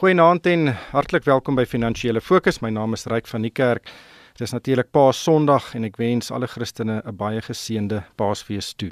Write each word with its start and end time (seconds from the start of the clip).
Goeienaand 0.00 0.46
en 0.48 0.70
hartlik 0.94 1.26
welkom 1.28 1.58
by 1.58 1.66
Finansiële 1.68 2.22
Fokus. 2.24 2.62
My 2.64 2.70
naam 2.72 2.96
is 2.96 3.02
Ryk 3.12 3.26
van 3.28 3.42
die 3.44 3.50
Kerk. 3.52 3.90
Dit 4.32 4.46
is 4.46 4.54
natuurlik 4.54 4.88
Paas 4.96 5.18
Sondag 5.20 5.74
en 5.76 5.84
ek 5.84 5.98
wens 6.00 6.30
alle 6.32 6.48
Christene 6.48 7.02
'n 7.04 7.16
baie 7.16 7.42
geseënde 7.44 7.98
Paasfees 8.16 8.72
toe. 8.80 8.88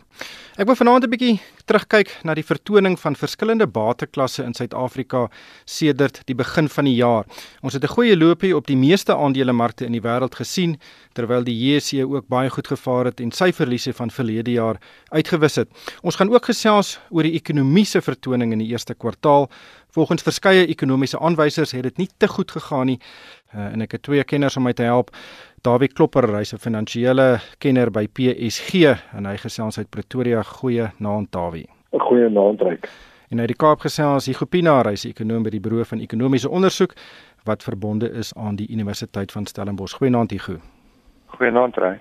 Ek 0.59 0.67
wil 0.67 0.77
vanaand 0.77 1.05
'n 1.05 1.11
bietjie 1.11 1.41
terugkyk 1.65 2.13
na 2.25 2.35
die 2.35 2.45
vertoning 2.45 2.99
van 3.01 3.17
verskillende 3.17 3.67
bateklasse 3.67 4.45
in 4.45 4.53
Suid-Afrika 4.53 5.31
sedert 5.65 6.21
die 6.27 6.35
begin 6.35 6.69
van 6.69 6.85
die 6.85 6.97
jaar. 6.97 7.25
Ons 7.63 7.73
het 7.73 7.85
'n 7.85 7.95
goeie 7.97 8.17
loopie 8.17 8.55
op 8.57 8.67
die 8.67 8.77
meeste 8.77 9.17
aandelemarkte 9.17 9.87
in 9.87 9.93
die 9.93 10.03
wêreld 10.03 10.35
gesien 10.35 10.79
terwyl 11.15 11.43
die 11.43 11.57
JSE 11.57 12.05
ook 12.05 12.29
baie 12.29 12.51
goed 12.51 12.67
gevaar 12.67 13.05
het 13.05 13.21
en 13.21 13.33
sy 13.33 13.51
verliese 13.53 13.93
van 13.93 14.11
verlede 14.11 14.53
jaar 14.53 14.77
uitgewis 15.09 15.57
het. 15.57 15.69
Ons 16.03 16.17
gaan 16.17 16.31
ook 16.31 16.45
gesels 16.45 17.01
oor 17.11 17.23
die 17.23 17.41
ekonomiese 17.41 18.03
vertoning 18.03 18.53
in 18.53 18.59
die 18.59 18.69
eerste 18.69 18.95
kwartaal. 18.95 19.49
Volgens 19.99 20.23
verskeie 20.23 20.67
ekonomiese 20.71 21.19
aanwysers 21.19 21.73
het 21.75 21.83
dit 21.83 21.97
nie 21.99 22.09
te 22.23 22.29
goed 22.31 22.53
gegaan 22.55 22.87
nie 22.87 23.01
uh, 23.01 23.65
en 23.73 23.83
ek 23.83 23.97
het 23.97 24.03
twee 24.07 24.23
kenners 24.31 24.55
om 24.57 24.63
my 24.69 24.73
te 24.73 24.85
help. 24.87 25.09
Dawie 25.67 25.89
Klopper, 25.91 26.29
hy's 26.37 26.53
'n 26.55 26.63
finansiële 26.63 27.41
kenner 27.59 27.91
by 27.91 28.05
PSG 28.07 28.95
en 29.19 29.27
hy 29.27 29.35
gesels 29.43 29.79
uit 29.79 29.91
Pretoria. 29.91 30.43
Goeie 30.43 30.87
naand 30.99 31.33
Dawie. 31.33 31.67
'n 31.91 31.99
Goeie 31.99 32.29
naand 32.31 32.63
Ryk. 32.63 32.87
En 33.31 33.41
uit 33.41 33.49
die 33.49 33.57
Kaap 33.57 33.81
gesels 33.81 34.27
Hugo 34.27 34.47
Pinaar, 34.47 34.87
hy's 34.87 35.05
'n 35.05 35.11
ekonom 35.11 35.43
by 35.43 35.51
die 35.51 35.61
Buro 35.61 35.83
van 35.83 35.99
Ekonomiese 35.99 36.49
Onderzoek 36.49 36.95
wat 37.45 37.63
verbonde 37.63 38.11
is 38.11 38.33
aan 38.35 38.57
die 38.57 38.71
Universiteit 38.71 39.33
van 39.33 39.47
Stellenbosch. 39.47 39.97
Goeie 39.99 40.13
naand 40.13 40.31
Hugo. 40.31 40.61
Goeie 41.27 41.51
naand 41.51 41.77
Ryk. 41.77 42.01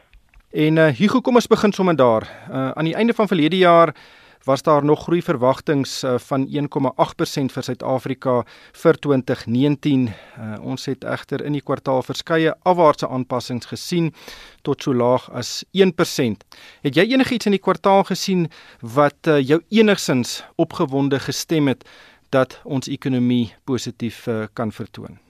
En 0.51 0.77
uh, 0.77 0.87
Hugo, 0.87 1.21
kom 1.21 1.35
ons 1.35 1.47
begin 1.47 1.73
sommer 1.73 1.95
daar. 1.95 2.29
Uh, 2.51 2.71
aan 2.77 2.85
die 2.85 2.95
einde 2.95 3.13
van 3.13 3.27
verlede 3.27 3.57
jaar 3.57 3.95
was 4.43 4.61
daar 4.61 4.85
nog 4.85 5.03
groei 5.03 5.21
verwagtinge 5.21 5.87
uh, 6.03 6.17
van 6.17 6.47
1,8% 6.47 7.53
vir 7.53 7.63
Suid-Afrika 7.63 8.45
vir 8.71 8.99
2019. 8.99 10.07
Uh, 10.07 10.55
ons 10.61 10.85
het 10.85 11.03
egter 11.03 11.43
in 11.45 11.57
die 11.57 11.61
kwartaal 11.61 12.03
verskeie 12.03 12.55
afwaartse 12.63 13.07
aanpassings 13.07 13.65
gesien 13.65 14.13
tot 14.61 14.83
so 14.83 14.93
laag 14.93 15.29
as 15.31 15.63
1%. 15.77 16.47
Het 16.81 16.95
jy 16.95 17.07
enigiets 17.13 17.45
in 17.45 17.57
die 17.57 17.63
kwartaal 17.63 18.03
gesien 18.07 18.47
wat 18.81 19.27
uh, 19.27 19.39
jou 19.41 19.61
enigsins 19.69 20.43
opgewonde 20.55 21.19
gestem 21.19 21.67
het 21.67 21.87
dat 22.29 22.59
ons 22.63 22.87
ekonomie 22.91 23.53
positief 23.63 24.27
kan 24.53 24.71
vertoon? 24.71 25.26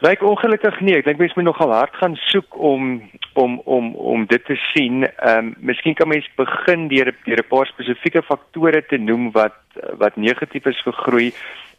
Lyk 0.00 0.22
ongelukkig 0.24 0.78
nie. 0.80 0.94
Ek 0.96 1.04
dink 1.04 1.18
mense 1.20 1.36
moet 1.36 1.44
nogal 1.44 1.74
hard 1.76 1.96
gaan 2.00 2.14
soek 2.30 2.54
om 2.56 3.02
om 3.36 3.58
om 3.68 3.90
om 4.12 4.22
dit 4.30 4.44
te 4.48 4.56
sien. 4.70 5.04
Ehm 5.04 5.50
um, 5.50 5.50
miskien 5.70 5.94
kan 5.98 6.08
mens 6.08 6.28
begin 6.40 6.86
deur 6.88 7.10
deur 7.26 7.42
'n 7.42 7.48
paar 7.50 7.68
spesifieke 7.68 8.22
faktore 8.22 8.80
te 8.80 8.96
noem 8.96 9.28
wat 9.36 9.60
wat 10.00 10.16
negatief 10.16 10.70
is 10.72 10.80
vir 10.86 10.96
groei. 11.04 11.28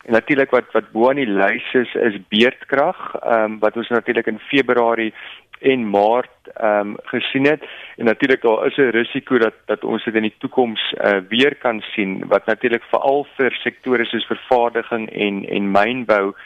En 0.05 0.13
natuurlik 0.13 0.53
wat 0.53 0.69
wat 0.73 0.91
bo 0.91 1.09
aan 1.09 1.23
die 1.23 1.33
lys 1.41 1.73
is 1.73 1.95
is 1.95 2.21
beerdkrag, 2.29 3.01
ehm 3.15 3.43
um, 3.43 3.59
wat 3.59 3.77
ons 3.77 3.89
natuurlik 3.89 4.27
in 4.27 4.39
Februarie 4.53 5.13
en 5.59 5.89
Maart 5.89 6.53
ehm 6.53 6.93
um, 6.93 6.95
gesien 7.03 7.45
het. 7.49 7.65
En 7.97 8.05
natuurlik 8.05 8.41
daar 8.41 8.65
is 8.67 8.77
'n 8.77 8.93
risiko 9.01 9.37
dat 9.37 9.57
dat 9.65 9.83
ons 9.83 10.03
dit 10.03 10.15
in 10.15 10.29
die 10.29 10.37
toekoms 10.37 10.93
uh, 10.93 11.17
weer 11.29 11.55
kan 11.55 11.81
sien 11.81 12.23
wat 12.27 12.45
natuurlik 12.45 12.83
veral 12.83 13.27
vir 13.37 13.51
sektore 13.51 14.05
soos 14.05 14.25
vervaardiging 14.25 15.09
en 15.09 15.45
en 15.49 15.71
mynbou 15.71 16.27
uh, 16.27 16.39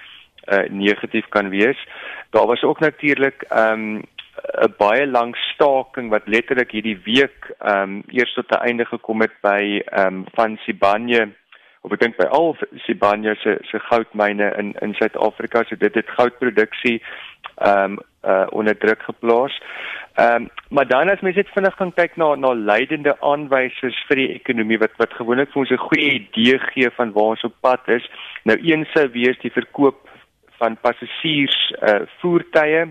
negatief 0.69 1.25
kan 1.29 1.49
wees. 1.49 1.87
Daar 2.29 2.45
was 2.45 2.63
ook 2.63 2.79
natuurlik 2.79 3.41
ehm, 3.41 4.01
'n 4.35 4.63
um, 4.63 4.73
baie 4.77 5.07
lang 5.07 5.35
staking 5.35 6.09
wat 6.09 6.27
letterlik 6.27 6.71
hierdie 6.71 6.99
week 7.03 7.51
ehm 7.59 7.81
um, 7.81 8.03
eers 8.07 8.33
tot 8.33 8.51
'n 8.51 8.65
einde 8.67 8.85
gekom 8.85 9.21
het 9.21 9.35
by 9.41 9.81
ehm 9.85 10.07
um, 10.07 10.25
van 10.33 10.57
Sibanye 10.57 11.33
of 11.81 11.91
ek 11.91 11.99
dink 11.99 12.17
by 12.17 12.27
al 12.33 12.55
Sibanye 12.85 13.35
se 13.35 13.57
se 13.61 13.79
goudmyne 13.79 14.53
in 14.57 14.73
in 14.81 14.93
Suid-Afrika. 14.93 15.63
So 15.63 15.75
dit 15.75 15.95
het 15.95 16.15
goudproduksie 16.17 17.01
ehm 17.55 17.83
um, 17.83 17.99
uh 18.25 18.47
onder 18.49 18.77
druk 18.77 19.01
geplaas. 19.01 19.61
Ehm 20.15 20.35
um, 20.35 20.49
maar 20.69 20.87
dan 20.87 21.09
as 21.09 21.21
mens 21.21 21.35
net 21.35 21.53
vinnig 21.53 21.75
gaan 21.75 21.93
kyk 21.93 22.15
na 22.15 22.35
na 22.35 22.53
leidende 22.53 23.15
aanwysers 23.21 24.03
vir 24.07 24.15
die 24.15 24.33
ekonomie 24.39 24.79
wat 24.79 24.97
wat 24.97 25.13
gewoonlik 25.13 25.51
vir 25.51 25.61
ons 25.61 25.71
'n 25.71 25.87
goeie 25.87 26.09
idee 26.19 26.59
gee 26.59 26.89
van 26.97 27.11
waar 27.11 27.31
ons 27.35 27.43
op 27.43 27.55
pad 27.61 27.87
is. 27.87 28.09
Nou 28.43 28.57
een 28.61 28.85
sou 28.93 29.07
wees 29.11 29.39
die 29.39 29.51
verkoop 29.51 30.09
van 30.57 30.77
passasiers 30.81 31.73
uh 31.81 32.01
voertuie. 32.21 32.85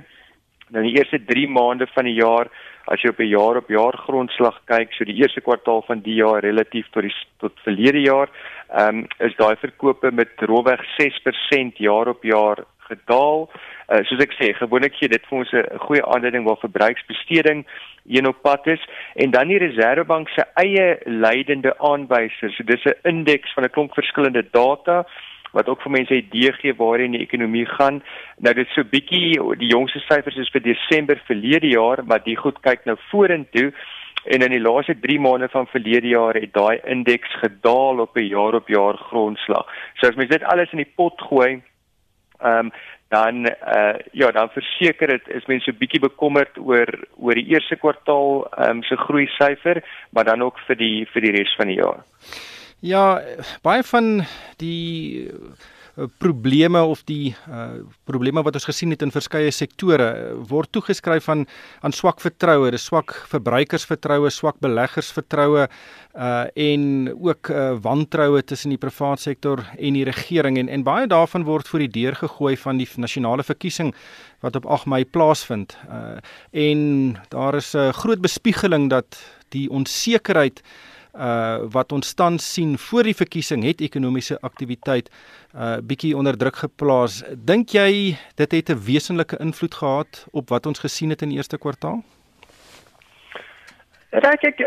Nou 0.68 0.82
die 0.82 0.96
eerste 0.96 1.20
3 1.24 1.48
maande 1.48 1.86
van 1.94 2.04
die 2.08 2.16
jaar, 2.16 2.48
as 2.86 3.02
jy 3.02 3.10
op 3.10 3.20
'n 3.20 3.28
jaar 3.28 3.56
op 3.56 3.68
jaar 3.68 3.96
grondslag 4.06 4.60
kyk, 4.66 4.92
so 4.92 5.04
die 5.04 5.20
eerste 5.22 5.40
kwartaal 5.40 5.82
van 5.86 6.00
die 6.00 6.14
jaar 6.14 6.40
relatief 6.40 6.86
tot 6.90 7.02
die 7.02 7.14
tot 7.38 7.52
verlede 7.64 8.00
jaar, 8.00 8.28
ehm 8.70 8.98
um, 8.98 9.06
is 9.18 9.36
daai 9.36 9.56
verkope 9.56 10.10
met 10.10 10.30
rowweg 10.40 10.80
6% 10.96 11.76
jaar 11.76 12.08
op 12.08 12.24
jaar 12.24 12.64
gedaal. 12.88 13.48
Uh, 13.88 14.00
soos 14.08 14.22
ek 14.24 14.32
sê, 14.38 14.52
gewoonlik 14.56 14.96
gee 14.96 15.08
dit 15.08 15.26
vir 15.28 15.38
ons 15.38 15.52
'n 15.52 15.78
goeie 15.86 16.04
aanduiding 16.04 16.44
waar 16.44 16.60
verbruiksbesteding 16.60 17.66
een 18.06 18.26
op 18.26 18.42
pad 18.42 18.66
is 18.66 18.82
en 19.14 19.30
dan 19.30 19.48
die 19.48 19.58
Reserwebank 19.58 20.28
se 20.28 20.44
eie 20.54 20.98
leidende 21.04 21.78
aanwysers. 21.78 22.56
So 22.56 22.64
dis 22.64 22.84
'n 22.84 22.98
indeks 23.02 23.52
van 23.54 23.64
'n 23.64 23.70
klomp 23.70 23.94
verskillende 23.94 24.44
data 24.50 25.06
wat 25.54 25.68
ook 25.68 25.82
vir 25.82 25.90
mense 25.90 26.14
'n 26.14 26.24
idee 26.26 26.52
gee 26.52 26.74
waarheen 26.74 27.16
die 27.16 27.26
ekonomie 27.26 27.66
gaan. 27.66 28.02
Nou 28.38 28.54
dit 28.54 28.68
so 28.68 28.84
bietjie 28.84 29.38
die 29.58 29.70
jongste 29.70 29.98
syfers 29.98 30.36
is 30.36 30.50
vir 30.50 30.62
Desember 30.62 31.20
verlede 31.26 31.68
jaar, 31.68 32.04
maar 32.04 32.22
die 32.24 32.36
goed 32.36 32.60
kyk 32.60 32.84
nou 32.84 32.96
vorentoe 33.10 33.72
en 34.24 34.40
in 34.40 34.50
die 34.50 34.60
laaste 34.60 34.96
3 35.00 35.20
maande 35.20 35.48
van 35.48 35.66
verlede 35.66 36.08
jaar 36.08 36.34
het 36.34 36.52
daai 36.52 36.80
indeks 36.84 37.34
gedaal 37.42 38.00
op 38.00 38.16
'n 38.16 38.28
jaar 38.28 38.54
op 38.54 38.68
jaar 38.68 38.96
grondslag. 38.96 39.66
So 39.94 40.08
as 40.08 40.14
mens 40.16 40.30
dit 40.30 40.42
alles 40.42 40.72
in 40.72 40.78
die 40.78 40.92
pot 40.96 41.20
gooi, 41.20 41.62
ehm 42.40 42.58
um, 42.58 42.72
dan 43.08 43.46
uh 43.46 43.94
ja, 44.12 44.30
dan 44.30 44.48
verseker 44.48 45.06
dit 45.06 45.28
is 45.28 45.46
mense 45.46 45.70
so 45.70 45.78
bietjie 45.78 46.00
bekommerd 46.00 46.58
oor 46.58 46.88
oor 47.16 47.34
die 47.34 47.46
eerste 47.54 47.76
kwartaal 47.76 48.46
ehm 48.50 48.70
um, 48.70 48.82
se 48.82 48.96
groei 48.96 49.26
syfer, 49.26 49.82
maar 50.10 50.24
dan 50.24 50.42
ook 50.42 50.58
vir 50.66 50.76
die 50.76 51.06
vir 51.12 51.22
die 51.22 51.34
res 51.38 51.54
van 51.56 51.66
die 51.66 51.80
jaar. 51.82 52.04
Ja, 52.84 53.22
baie 53.64 53.80
van 53.88 54.26
die 54.60 55.24
uh, 55.96 56.04
probleme 56.20 56.82
of 56.84 57.00
die 57.08 57.30
uh, 57.48 57.80
probleme 58.04 58.42
wat 58.44 58.58
ons 58.58 58.68
gesien 58.68 58.92
het 58.92 59.00
in 59.06 59.14
verskeie 59.14 59.54
sektore 59.56 60.10
uh, 60.10 60.26
word 60.50 60.68
toegeskryf 60.76 61.30
aan 61.32 61.46
aan 61.80 61.96
swak 61.96 62.20
vertroue, 62.20 62.68
dis 62.74 62.84
swak 62.90 63.16
verbruikersvertroue, 63.32 64.28
swak 64.28 64.60
beleggersvertroue 64.60 65.64
uh 65.64 66.44
en 66.60 67.08
ook 67.16 67.48
uh, 67.48 67.72
wantroue 67.88 68.44
tussen 68.44 68.76
die 68.76 68.82
private 68.84 69.30
sektor 69.30 69.64
en 69.78 69.96
die 69.96 70.04
regering 70.04 70.60
en 70.60 70.68
en 70.68 70.84
baie 70.84 71.08
daarvan 71.08 71.48
word 71.48 71.68
voor 71.68 71.86
die 71.86 71.92
deur 72.02 72.20
gegooi 72.20 72.52
van 72.68 72.76
die 72.84 72.88
nasionale 73.00 73.42
verkiesing 73.48 73.94
wat 74.44 74.60
op 74.60 74.66
8 74.66 74.92
Mei 74.92 75.04
plaasvind. 75.08 75.72
Uh 75.88 76.18
en 76.52 77.16
daar 77.32 77.56
is 77.56 77.72
'n 77.72 77.96
groot 77.96 78.20
bespiegeling 78.20 78.90
dat 78.90 79.16
die 79.48 79.70
onsekerheid 79.70 80.60
uh 80.60 80.92
wat 81.72 81.92
ons 81.92 82.14
tans 82.14 82.52
sien 82.52 82.78
voor 82.78 83.02
die 83.02 83.14
verkiesing 83.14 83.62
het 83.64 83.80
ekonomiese 83.80 84.38
aktiwiteit 84.42 85.10
uh 85.54 85.78
bietjie 85.78 86.16
onder 86.16 86.36
druk 86.36 86.56
geplaas. 86.56 87.22
Dink 87.34 87.70
jy 87.70 88.16
dit 88.36 88.52
het 88.52 88.70
'n 88.70 88.84
wesenlike 88.84 89.38
invloed 89.38 89.74
gehad 89.74 90.26
op 90.32 90.48
wat 90.48 90.66
ons 90.66 90.78
gesien 90.78 91.10
het 91.10 91.22
in 91.22 91.28
die 91.28 91.36
eerste 91.36 91.58
kwartaal? 91.58 92.02
Raak 94.14 94.44
ek 94.46 94.60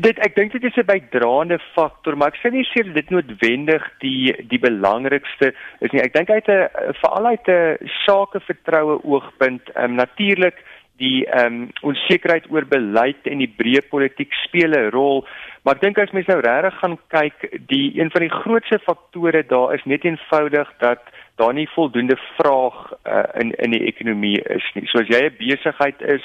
dit 0.00 0.18
ek 0.22 0.36
dink 0.36 0.52
dit 0.54 0.64
is 0.64 0.76
'n 0.78 0.86
bydraende 0.86 1.58
faktor, 1.74 2.16
maar 2.16 2.28
ek 2.28 2.38
sê 2.38 2.52
nie 2.52 2.64
seker 2.64 2.92
dit 2.94 3.10
noodwendig 3.10 3.82
die 4.00 4.34
die 4.46 4.58
belangrikste 4.58 5.52
is 5.80 5.90
nie. 5.90 6.02
Ek 6.02 6.14
dink 6.14 6.30
uit 6.30 6.48
'n 6.48 6.68
veral 7.00 7.26
uit 7.26 7.48
'n 7.48 7.78
sakevertroue 8.06 9.02
oogpunt, 9.02 9.62
um, 9.76 9.94
natuurlik 9.94 10.62
die 11.00 11.24
ehm 11.26 11.62
um, 11.62 11.68
onsekerheid 11.90 12.50
oor 12.52 12.66
beleid 12.68 13.28
en 13.30 13.40
die 13.42 13.50
breë 13.60 13.82
politiek 13.88 14.32
speel 14.44 14.76
'n 14.76 14.90
rol. 14.92 15.24
Maar 15.64 15.74
ek 15.76 15.80
dink 15.80 15.98
as 15.98 16.12
mens 16.12 16.26
nou 16.26 16.40
regtig 16.40 16.78
gaan 16.80 16.98
kyk, 17.08 17.38
die 17.68 18.00
een 18.00 18.10
van 18.10 18.22
die 18.24 18.36
grootste 18.42 18.78
faktore 18.78 19.42
daar 19.46 19.74
is 19.74 19.84
net 19.84 20.04
eenvoudig 20.04 20.68
dat 20.78 21.00
daar 21.36 21.54
nie 21.54 21.68
voldoende 21.68 22.16
vraag 22.36 22.92
uh, 23.04 23.24
in 23.40 23.52
in 23.64 23.70
die 23.70 23.86
ekonomie 23.92 24.40
is 24.42 24.66
nie. 24.74 24.86
So 24.86 25.00
as 25.00 25.08
jy 25.08 25.22
'n 25.24 25.36
besigheid 25.38 26.02
is 26.02 26.24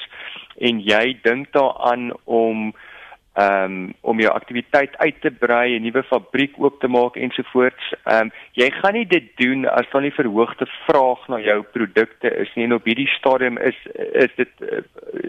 en 0.60 0.80
jy 0.80 1.16
dink 1.22 1.52
daaraan 1.52 2.12
om 2.24 2.74
um, 3.36 3.94
om 4.00 4.20
jou 4.20 4.32
aktiwiteit 4.32 4.96
uit 4.96 5.20
te 5.20 5.30
brei, 5.30 5.78
'n 5.78 5.82
nuwe 5.82 6.02
fabriek 6.02 6.54
oop 6.58 6.80
te 6.80 6.88
maak 6.88 7.16
ensovoorts. 7.16 7.92
Ehm 8.04 8.26
um, 8.26 8.32
jy 8.52 8.70
gaan 8.70 8.94
nie 8.94 9.06
dit 9.06 9.28
doen 9.36 9.68
as 9.68 9.88
daar 9.92 10.02
nie 10.02 10.14
verhoogde 10.14 10.66
vraag 10.86 11.28
na 11.28 11.38
jou 11.38 11.62
produkte 11.62 12.30
is 12.36 12.50
nie 12.54 12.64
en 12.64 12.72
op 12.72 12.84
hierdie 12.84 13.10
stadium 13.18 13.58
is 13.58 13.76
is 14.12 14.32
dit 14.36 14.52
uh, 14.60 14.80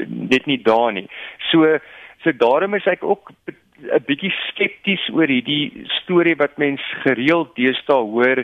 net 0.08 0.46
nie 0.46 0.62
daar 0.62 0.94
nie. 0.94 1.08
So 1.52 1.80
so 2.24 2.32
daarom 2.32 2.74
is 2.74 2.86
ek 2.86 3.04
ook 3.04 3.32
'n 3.78 4.04
bietjie 4.06 4.34
skepties 4.48 5.10
oor 5.14 5.28
hierdie 5.28 5.86
storie 6.02 6.36
wat 6.36 6.58
mens 6.58 6.82
gereeld 7.04 7.56
deesdae 7.56 8.04
hoor 8.04 8.44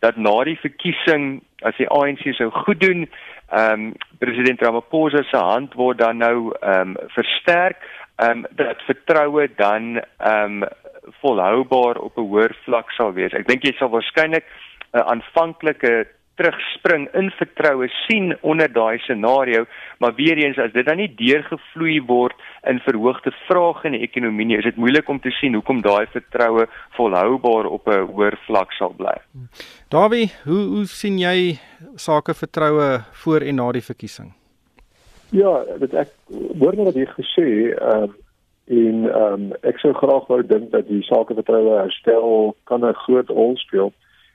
dat 0.00 0.16
na 0.16 0.44
die 0.44 0.58
verkiesing 0.58 1.42
as 1.62 1.76
die 1.76 1.88
ANC 1.88 2.34
sou 2.34 2.50
goed 2.50 2.80
doen, 2.80 3.06
ehm 3.52 3.72
um, 3.72 3.94
president 4.18 4.62
Ramaphosa 4.62 5.22
se 5.22 5.36
hand 5.36 5.74
word 5.74 5.98
dan 5.98 6.16
nou 6.16 6.52
ehm 6.60 6.96
um, 6.96 6.96
versterk 7.14 7.76
ehm 8.22 8.30
um, 8.30 8.46
dat 8.56 8.82
vertroue 8.86 9.48
dan 9.56 10.00
ehm 10.00 10.62
um, 10.62 10.68
volhoubaar 11.20 11.96
op 11.96 12.16
'n 12.16 12.28
hoër 12.30 12.56
vlak 12.64 12.90
sal 12.90 13.12
wees. 13.12 13.32
Ek 13.32 13.48
dink 13.48 13.62
jy 13.66 13.72
sal 13.76 13.90
waarskynlik 13.90 14.44
'n 14.92 15.06
aanvanklike 15.12 16.06
terugspring 16.36 17.08
in 17.14 17.30
vertroue 17.36 17.88
sien 18.06 18.32
onder 18.40 18.72
daai 18.72 18.98
scenario, 18.98 19.64
maar 19.98 20.14
weer 20.14 20.36
eens 20.36 20.58
as 20.58 20.72
dit 20.72 20.86
dan 20.86 20.96
nie 20.96 21.14
deurgevloei 21.14 22.00
word 22.08 22.36
in 22.70 22.80
verhoogde 22.86 23.32
vraag 23.46 23.84
in 23.84 23.96
die 23.96 24.02
ekonomie 24.06 24.46
nie, 24.46 24.58
is 24.58 24.64
dit 24.64 24.80
moeilik 24.80 25.08
om 25.08 25.20
te 25.20 25.30
sien 25.30 25.54
hoekom 25.54 25.82
daai 25.84 26.06
vertroue 26.14 26.66
volhoubaar 26.96 27.66
op 27.66 27.88
'n 27.88 28.06
hoër 28.12 28.38
vlak 28.46 28.72
sal 28.72 28.94
bly. 28.96 29.16
Davie, 29.88 30.30
hoe 30.44 30.62
hoe 30.74 30.86
sien 30.86 31.18
jy 31.18 31.58
sake 31.96 32.34
vertroue 32.34 33.04
voor 33.12 33.40
en 33.40 33.54
na 33.54 33.72
die 33.72 33.84
verkiesing? 33.84 34.41
Ja, 35.32 35.64
dit 35.78 35.94
ek 35.96 36.10
hoor 36.60 36.74
net 36.76 36.90
wat 36.90 36.96
jy 37.00 37.06
gesê, 37.08 37.48
ehm 37.72 38.10
uh, 38.10 38.10
en 38.72 38.98
ehm 39.08 39.32
um, 39.32 39.46
ek 39.68 39.78
sou 39.80 39.94
graag 39.96 40.26
wou 40.28 40.42
dink 40.44 40.68
dat 40.74 40.84
die 40.88 41.00
sake 41.08 41.34
vertroue 41.34 41.78
herstel 41.78 42.52
kan 42.68 42.84
'n 42.84 43.00
groot 43.04 43.28
rol 43.28 43.56
speel. 43.56 43.92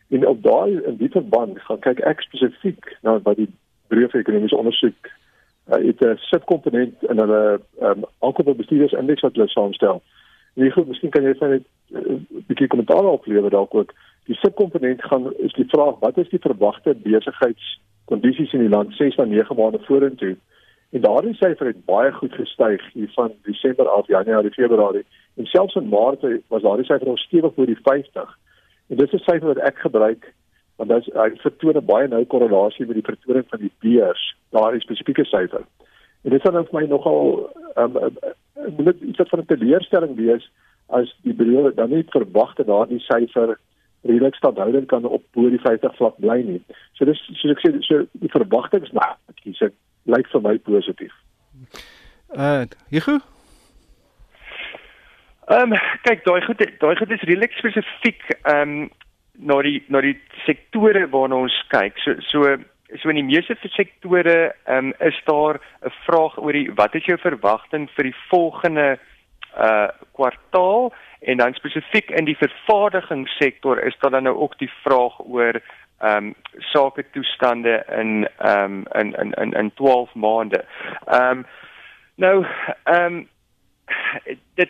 En 0.10 0.28
op 0.28 0.42
daai 0.44 0.82
in 0.90 0.98
die 0.98 1.12
verband 1.14 1.62
gaan 1.62 1.80
kyk 1.86 2.02
ek 2.02 2.22
spesifiek 2.22 2.98
na 3.02 3.20
wat 3.30 3.38
die 3.38 3.48
breë 3.94 4.10
ekonomiese 4.10 4.58
ondersoek 4.58 5.12
uh, 5.70 5.80
het 5.86 6.02
'n 6.02 6.18
subkomponent 6.18 6.98
in 7.10 7.22
hulle 7.22 7.62
ehm 7.80 7.92
um, 7.92 8.04
aankope 8.20 8.58
bestuurdersindeks 8.58 9.22
wat 9.22 9.36
hulle 9.36 9.48
saamstel. 9.54 10.02
En 10.56 10.64
jy 10.64 10.72
goed, 10.72 10.88
miskien 10.88 11.10
kan 11.14 11.24
jy 11.24 11.38
net 11.40 11.42
'n 11.46 11.62
uh, 11.94 12.20
bietjie 12.48 12.68
kommentaar 12.68 13.06
oplewer 13.06 13.50
dalk 13.50 13.76
ook. 13.76 13.94
Die 14.26 14.36
subkomponent 14.36 15.04
gaan 15.04 15.34
is 15.38 15.54
die 15.54 15.70
vraag 15.70 16.00
wat 16.00 16.18
is 16.18 16.30
die 16.30 16.46
verwagte 16.48 16.96
besigheidskondisies 16.96 18.54
in 18.54 18.66
die 18.66 18.76
land 18.76 18.94
6 18.94 19.16
na 19.16 19.26
9 19.26 19.56
maande 19.56 19.80
vorentoe? 19.86 20.38
En 20.96 21.02
daardie 21.02 21.36
syfer 21.36 21.68
het 21.68 21.86
baie 21.86 22.12
goed 22.16 22.34
gestyg 22.34 22.84
hier 22.94 23.12
van 23.16 23.34
Desember 23.44 23.90
af 23.90 24.08
Januarie, 24.08 24.52
Februarie 24.52 25.06
en 25.36 25.46
selfs 25.46 25.76
in 25.76 25.90
Maart 25.90 26.24
was 26.48 26.62
daardie 26.62 26.86
syfer 26.86 27.08
al 27.08 27.18
stewig 27.18 27.54
bo 27.54 27.66
die 27.66 27.80
50. 27.84 28.38
En 28.88 28.98
dis 28.98 29.12
'n 29.12 29.26
syfer 29.28 29.48
wat 29.54 29.64
ek 29.72 29.78
gebruik 29.78 30.34
want 30.78 30.90
dit 30.90 31.14
hy 31.14 31.30
vertoon 31.42 31.78
'n 31.78 31.86
baie 31.86 32.08
nou 32.08 32.24
korrelasie 32.26 32.86
met 32.86 32.96
die 32.96 33.10
vertoning 33.12 33.46
van 33.50 33.60
die 33.60 33.72
beurs, 33.80 34.36
daardie 34.50 34.82
spesifieke 34.82 35.26
syfer. 35.26 35.66
En 36.24 36.32
dit 36.32 36.42
sal 36.42 36.52
dan 36.52 36.66
vir 36.66 36.80
my 36.82 36.88
nogal 36.88 37.50
ehm 37.76 37.98
um, 37.98 38.14
moet 38.78 39.02
iets 39.02 39.30
van 39.30 39.40
'n 39.40 39.46
teleurstelling 39.46 40.16
wees 40.16 40.52
as 40.88 41.16
die 41.24 41.34
beheer 41.34 41.76
dan 41.76 41.90
nie 41.90 42.04
verwag 42.10 42.56
dat 42.56 42.68
daardie 42.68 43.00
syfer 43.00 43.58
redelik 44.02 44.36
standhoudend 44.36 44.88
kan 44.88 45.06
op 45.06 45.24
bo 45.32 45.50
die 45.50 45.60
50 45.60 45.96
vlak 45.96 46.18
bly 46.18 46.42
nie. 46.42 46.62
So 46.94 47.06
dis 47.06 47.20
soos 47.34 47.52
ek 47.52 47.60
sê 47.60 47.82
so 47.82 48.06
die 48.12 48.32
verwagtinge 48.32 48.90
nou, 48.92 49.12
ek 49.30 49.56
sê 49.56 49.72
lyk 50.08 50.30
vir 50.32 50.42
my 50.42 50.58
positief. 50.58 51.14
Uh, 52.34 52.66
Hugo 52.92 53.20
Ehm 55.48 55.72
um, 55.72 55.80
kyk 56.04 56.26
daai 56.26 56.42
goed 56.44 56.60
daai 56.82 56.96
goed 57.00 57.12
is 57.16 57.22
redelik 57.24 57.54
spesifiek 57.56 58.24
ehm 58.42 58.62
um, 58.62 58.90
na 59.38 59.62
die 59.64 59.78
na 59.88 60.02
die 60.04 60.18
sektore 60.44 61.06
waarna 61.14 61.40
ons 61.46 61.56
kyk. 61.72 61.96
So 62.04 62.16
so 62.28 62.58
so 63.00 63.10
in 63.10 63.20
die 63.22 63.30
meeste 63.30 63.56
sektore 63.76 64.36
ehm 64.66 64.92
um, 64.92 64.94
is 65.00 65.16
daar 65.30 65.62
'n 65.88 65.94
vraag 66.04 66.36
oor 66.38 66.52
die 66.52 66.68
wat 66.76 66.96
is 66.96 67.06
jou 67.06 67.18
verwagting 67.18 67.88
vir 67.96 68.12
die 68.12 68.18
volgende 68.30 69.00
uh 69.58 69.88
kwartaal 70.14 70.94
en 71.20 71.38
dan 71.38 71.54
spesifiek 71.54 72.10
in 72.10 72.26
die 72.26 72.38
vervaardigingssektor 72.38 73.80
is 73.80 73.96
daar 74.00 74.12
dan 74.12 74.24
nou 74.24 74.36
ook 74.36 74.58
die 74.60 74.72
vraag 74.84 75.16
oor 75.20 75.62
ehm 76.00 76.26
um, 76.26 76.36
sake 76.74 77.06
toestande 77.12 77.84
in 77.98 78.28
ehm 78.38 78.64
um, 78.64 78.86
in 78.94 79.14
in 79.14 79.32
in 79.32 79.52
in 79.52 79.72
12 79.74 80.14
maande. 80.14 80.66
Ehm 81.06 81.38
um, 81.38 81.46
nou 82.16 82.46
ehm 82.84 83.06
um, 83.06 83.28
dit 84.56 84.70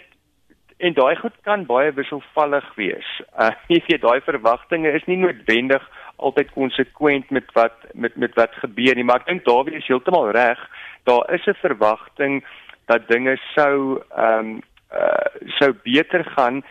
en 0.77 0.94
daai 0.94 1.15
goed 1.15 1.33
kan 1.41 1.65
baie 1.65 1.91
wisselvallig 1.94 2.68
wees. 2.75 3.09
Uh 3.39 3.51
jy 3.74 3.81
weet 3.88 4.01
daai 4.01 4.21
verwagtinge 4.21 4.91
is 4.94 5.06
nie 5.06 5.18
noodwendig 5.18 5.83
altyd 6.18 6.51
konsekwent 6.53 7.30
met 7.30 7.51
wat 7.53 7.85
met 7.94 8.15
met 8.15 8.33
wat 8.35 8.53
gebeur 8.63 8.95
nie, 8.95 9.06
maar 9.06 9.21
ek 9.21 9.30
dink 9.31 9.45
Dawie 9.45 9.77
is 9.77 9.88
heeltemal 9.89 10.31
reg. 10.31 10.62
Daar 11.09 11.33
is 11.33 11.45
'n 11.47 11.59
verwagting 11.62 12.44
dat 12.85 13.07
dinge 13.07 13.38
sou 13.56 14.01
ehm 14.15 14.39
um, 14.39 14.62
uh 14.94 15.27
sou 15.59 15.73
beter 15.83 16.23
gaan. 16.35 16.63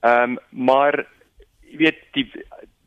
Ehm 0.00 0.22
um, 0.22 0.38
maar 0.50 1.06
jy 1.70 1.76
weet 1.76 2.00
die 2.12 2.26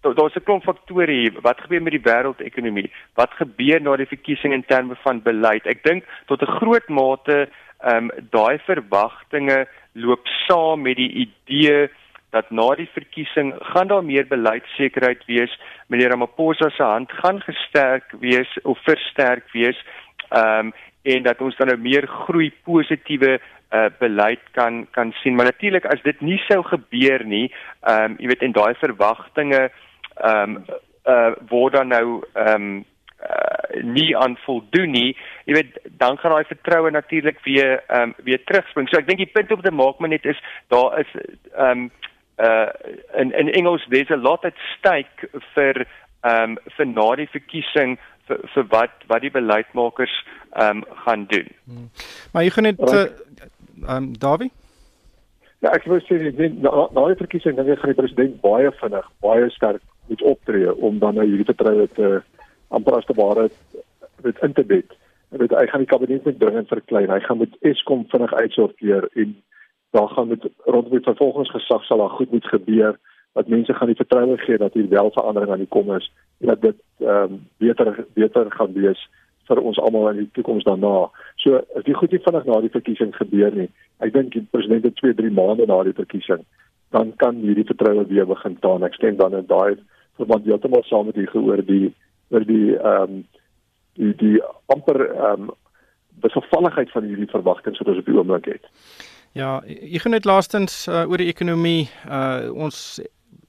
daar's 0.04 0.36
'n 0.36 0.44
klomp 0.44 0.64
faktore 0.64 1.12
hier. 1.12 1.34
Wat 1.42 1.62
gebeur 1.62 1.82
met 1.82 1.96
die 1.96 2.06
wêreldekonomie? 2.10 2.92
Wat 3.16 3.32
gebeur 3.32 3.82
na 3.82 3.96
die 3.96 4.06
verkiesing 4.06 4.54
in 4.54 4.66
terme 4.66 4.96
van 4.96 5.22
beleid? 5.22 5.66
Ek 5.66 5.84
dink 5.84 6.04
tot 6.28 6.42
'n 6.42 6.56
groot 6.60 6.88
mate 6.90 7.48
ehm 7.84 7.96
um, 7.96 8.12
daai 8.32 8.60
verwagtinge 8.60 9.68
loop 9.94 10.28
saam 10.48 10.82
met 10.82 10.96
die 10.96 11.28
idee 11.28 11.90
dat 12.32 12.50
na 12.50 12.76
die 12.76 12.90
verkiesing 12.94 13.54
gaan 13.74 13.88
daar 13.88 14.04
meer 14.04 14.28
beleidsekerheid 14.28 15.26
wees. 15.26 15.60
Meneer 15.88 16.10
Ramaphosa 16.10 16.70
se 16.70 16.84
hand 16.84 17.12
gaan 17.12 17.42
gesterk 17.42 18.14
wees 18.20 18.62
of 18.64 18.80
versterk 18.84 19.52
wees. 19.52 19.78
Ehm 20.30 20.68
um, 20.68 20.74
en 21.04 21.24
dat 21.24 21.42
ons 21.42 21.58
dan 21.58 21.68
nou 21.68 21.78
meer 21.78 22.08
groei 22.08 22.52
positiewe 22.64 23.40
uh 23.74 23.90
beleid 24.00 24.42
kan 24.52 24.88
kan 24.92 25.12
sien. 25.12 25.36
Maar 25.36 25.46
natuurlik 25.46 25.86
as 25.86 26.02
dit 26.02 26.22
nie 26.22 26.38
sou 26.48 26.62
gebeur 26.64 27.26
nie, 27.26 27.52
ehm 27.82 28.12
um, 28.12 28.16
jy 28.20 28.28
weet 28.28 28.46
en 28.48 28.56
daai 28.56 28.74
verwagtinge 28.80 29.70
ehm 30.22 30.58
um, 30.58 30.66
uh 31.04 31.32
word 31.50 31.74
dan 31.74 31.88
nou 31.88 32.24
ehm 32.34 32.56
um, 32.56 32.86
uh, 33.24 33.84
nie 33.84 34.18
aan 34.18 34.38
voldoen 34.46 34.92
nie, 34.92 35.18
jy 35.46 35.54
weet, 35.58 35.78
dan 36.00 36.18
gaan 36.18 36.32
daai 36.36 36.48
vertroue 36.48 36.92
natuurlik 36.92 37.40
weer 37.44 37.84
ehm 37.88 38.02
um, 38.02 38.16
weer 38.24 38.44
terugspring. 38.44 38.90
So 38.90 39.00
ek 39.00 39.08
dink 39.08 39.24
die 39.24 39.34
punt 39.34 39.52
op 39.52 39.64
te 39.64 39.72
maak 39.72 40.00
maar 40.00 40.14
net 40.14 40.26
is 40.26 40.40
daar 40.74 41.00
is 41.00 41.14
ehm 41.18 41.70
um, 41.70 41.92
uh 42.42 42.70
in 43.22 43.32
in 43.32 43.52
Engels 43.52 43.86
there's 43.90 44.10
a 44.10 44.18
lot 44.18 44.46
at 44.46 44.58
stake 44.78 45.30
vir 45.54 45.86
ehm 46.24 46.56
um, 46.56 46.58
vir 46.78 46.88
na 46.88 47.16
die 47.16 47.30
verkiesing 47.30 47.98
vir, 48.28 48.42
vir 48.56 48.68
wat 48.72 49.08
wat 49.08 49.22
die 49.22 49.32
beleidsmakers 49.32 50.16
ehm 50.52 50.84
um, 50.84 50.84
gaan 51.06 51.26
doen. 51.30 51.48
Hmm. 51.66 51.90
Maar 52.34 52.44
jy 52.44 52.50
gaan 52.50 52.70
net 52.72 52.84
eh, 52.90 53.02
ehm 53.02 53.96
um, 53.96 54.12
Davie 54.20 54.52
Ja, 55.64 55.72
ek 55.72 55.86
wou 55.88 56.00
sê 56.04 56.18
net 56.20 56.58
na, 56.60 56.88
na 56.92 57.08
die 57.08 57.20
verkiesing 57.22 57.56
dink 57.56 57.70
ek 57.72 57.80
gaan 57.80 57.94
die 57.94 58.02
president 58.02 58.42
baie 58.44 58.72
vinnig, 58.82 59.06
baie 59.24 59.50
sterk 59.56 59.84
moet 60.14 60.26
optree 60.34 60.76
om 60.76 61.00
dan 61.02 61.18
nou 61.20 61.26
hierdie 61.28 61.50
vertroue 61.50 61.88
te 61.98 62.12
amper 62.74 63.00
as 63.00 63.08
te 63.10 63.18
ware 63.18 63.50
met 64.24 64.44
in 64.46 64.54
te 64.54 64.66
bed. 64.66 64.94
En 65.34 65.42
dit 65.42 65.56
hy 65.58 65.66
gaan 65.70 65.82
die 65.84 65.90
kabinet 65.90 66.28
met 66.30 66.40
dringend 66.40 66.70
verklein. 66.70 67.10
Hy 67.12 67.20
gaan 67.26 67.42
met 67.42 67.58
Eskom 67.66 68.06
vinnig 68.12 68.34
uitsorteer 68.34 69.10
en 69.14 69.34
daar 69.98 70.10
gaan 70.14 70.30
met 70.34 70.46
rondom 70.66 70.94
die 70.98 71.06
vervolgingsgesag 71.06 71.86
sal 71.86 72.02
daar 72.02 72.16
goed 72.18 72.32
moet 72.32 72.48
gebeur 72.50 72.98
dat 73.34 73.50
mense 73.50 73.74
gaan 73.74 73.90
die 73.90 73.98
vertroue 73.98 74.38
gee 74.38 74.58
dat 74.58 74.74
hier 74.74 74.90
wel 74.90 75.12
verandering 75.12 75.52
aan 75.52 75.64
die 75.66 75.74
kom 75.76 75.90
is 75.96 76.12
en 76.42 76.48
dat 76.54 76.62
dit 76.62 76.80
ehm 77.02 77.34
um, 77.34 77.42
beter 77.58 78.06
beter 78.14 78.52
gaan 78.52 78.74
wees 78.74 79.02
vir 79.48 79.60
ons 79.60 79.80
almal 79.80 80.10
in 80.10 80.22
die 80.22 80.30
toekoms 80.38 80.64
daarna. 80.64 81.10
So 81.44 81.60
as 81.76 81.84
die 81.88 81.96
goed 81.98 82.12
nie 82.12 82.22
vinnig 82.26 82.46
na 82.48 82.60
die 82.64 82.72
verkiesing 82.74 83.12
gebeur 83.16 83.56
nie, 83.56 83.70
ek 84.00 84.14
dink 84.14 84.32
die 84.36 84.46
president 84.56 84.86
het 84.88 84.96
2, 85.02 85.18
3 85.20 85.34
maande 85.36 85.68
na 85.68 85.82
die 85.84 85.96
verkiesing, 85.98 86.46
dan 86.96 87.12
kan 87.20 87.42
hierdie 87.44 87.68
vertroue 87.68 88.06
weer 88.08 88.30
begin 88.30 88.56
taan. 88.64 88.86
Ek 88.88 88.96
stem 88.96 89.18
dan 89.20 89.36
in 89.36 89.50
daai 89.50 89.76
verband 90.20 90.46
heeltemal 90.46 90.84
saam 90.84 91.06
met 91.06 91.18
u 91.18 91.28
gehoor 91.28 91.64
die 91.66 91.94
oor 92.34 92.46
die 92.46 92.76
ehm 92.78 93.02
um, 93.02 93.24
die 93.94 94.14
die 94.18 94.38
amper 94.74 95.02
ehm 95.10 95.50
um, 95.50 95.52
besovalligheid 96.24 96.92
van 96.92 97.04
hierdie 97.10 97.30
verwagtinge 97.30 97.78
wat 97.80 97.88
ons 97.88 98.00
op 98.00 98.06
die 98.06 98.18
oomblik 98.18 98.46
het. 98.46 98.70
Ja, 99.34 99.64
ek 99.66 100.04
gaan 100.04 100.14
net 100.14 100.28
laastens 100.30 100.84
uh, 100.88 101.04
oor 101.10 101.18
die 101.18 101.32
ekonomie 101.32 101.90
uh 102.06 102.54
ons 102.54 103.00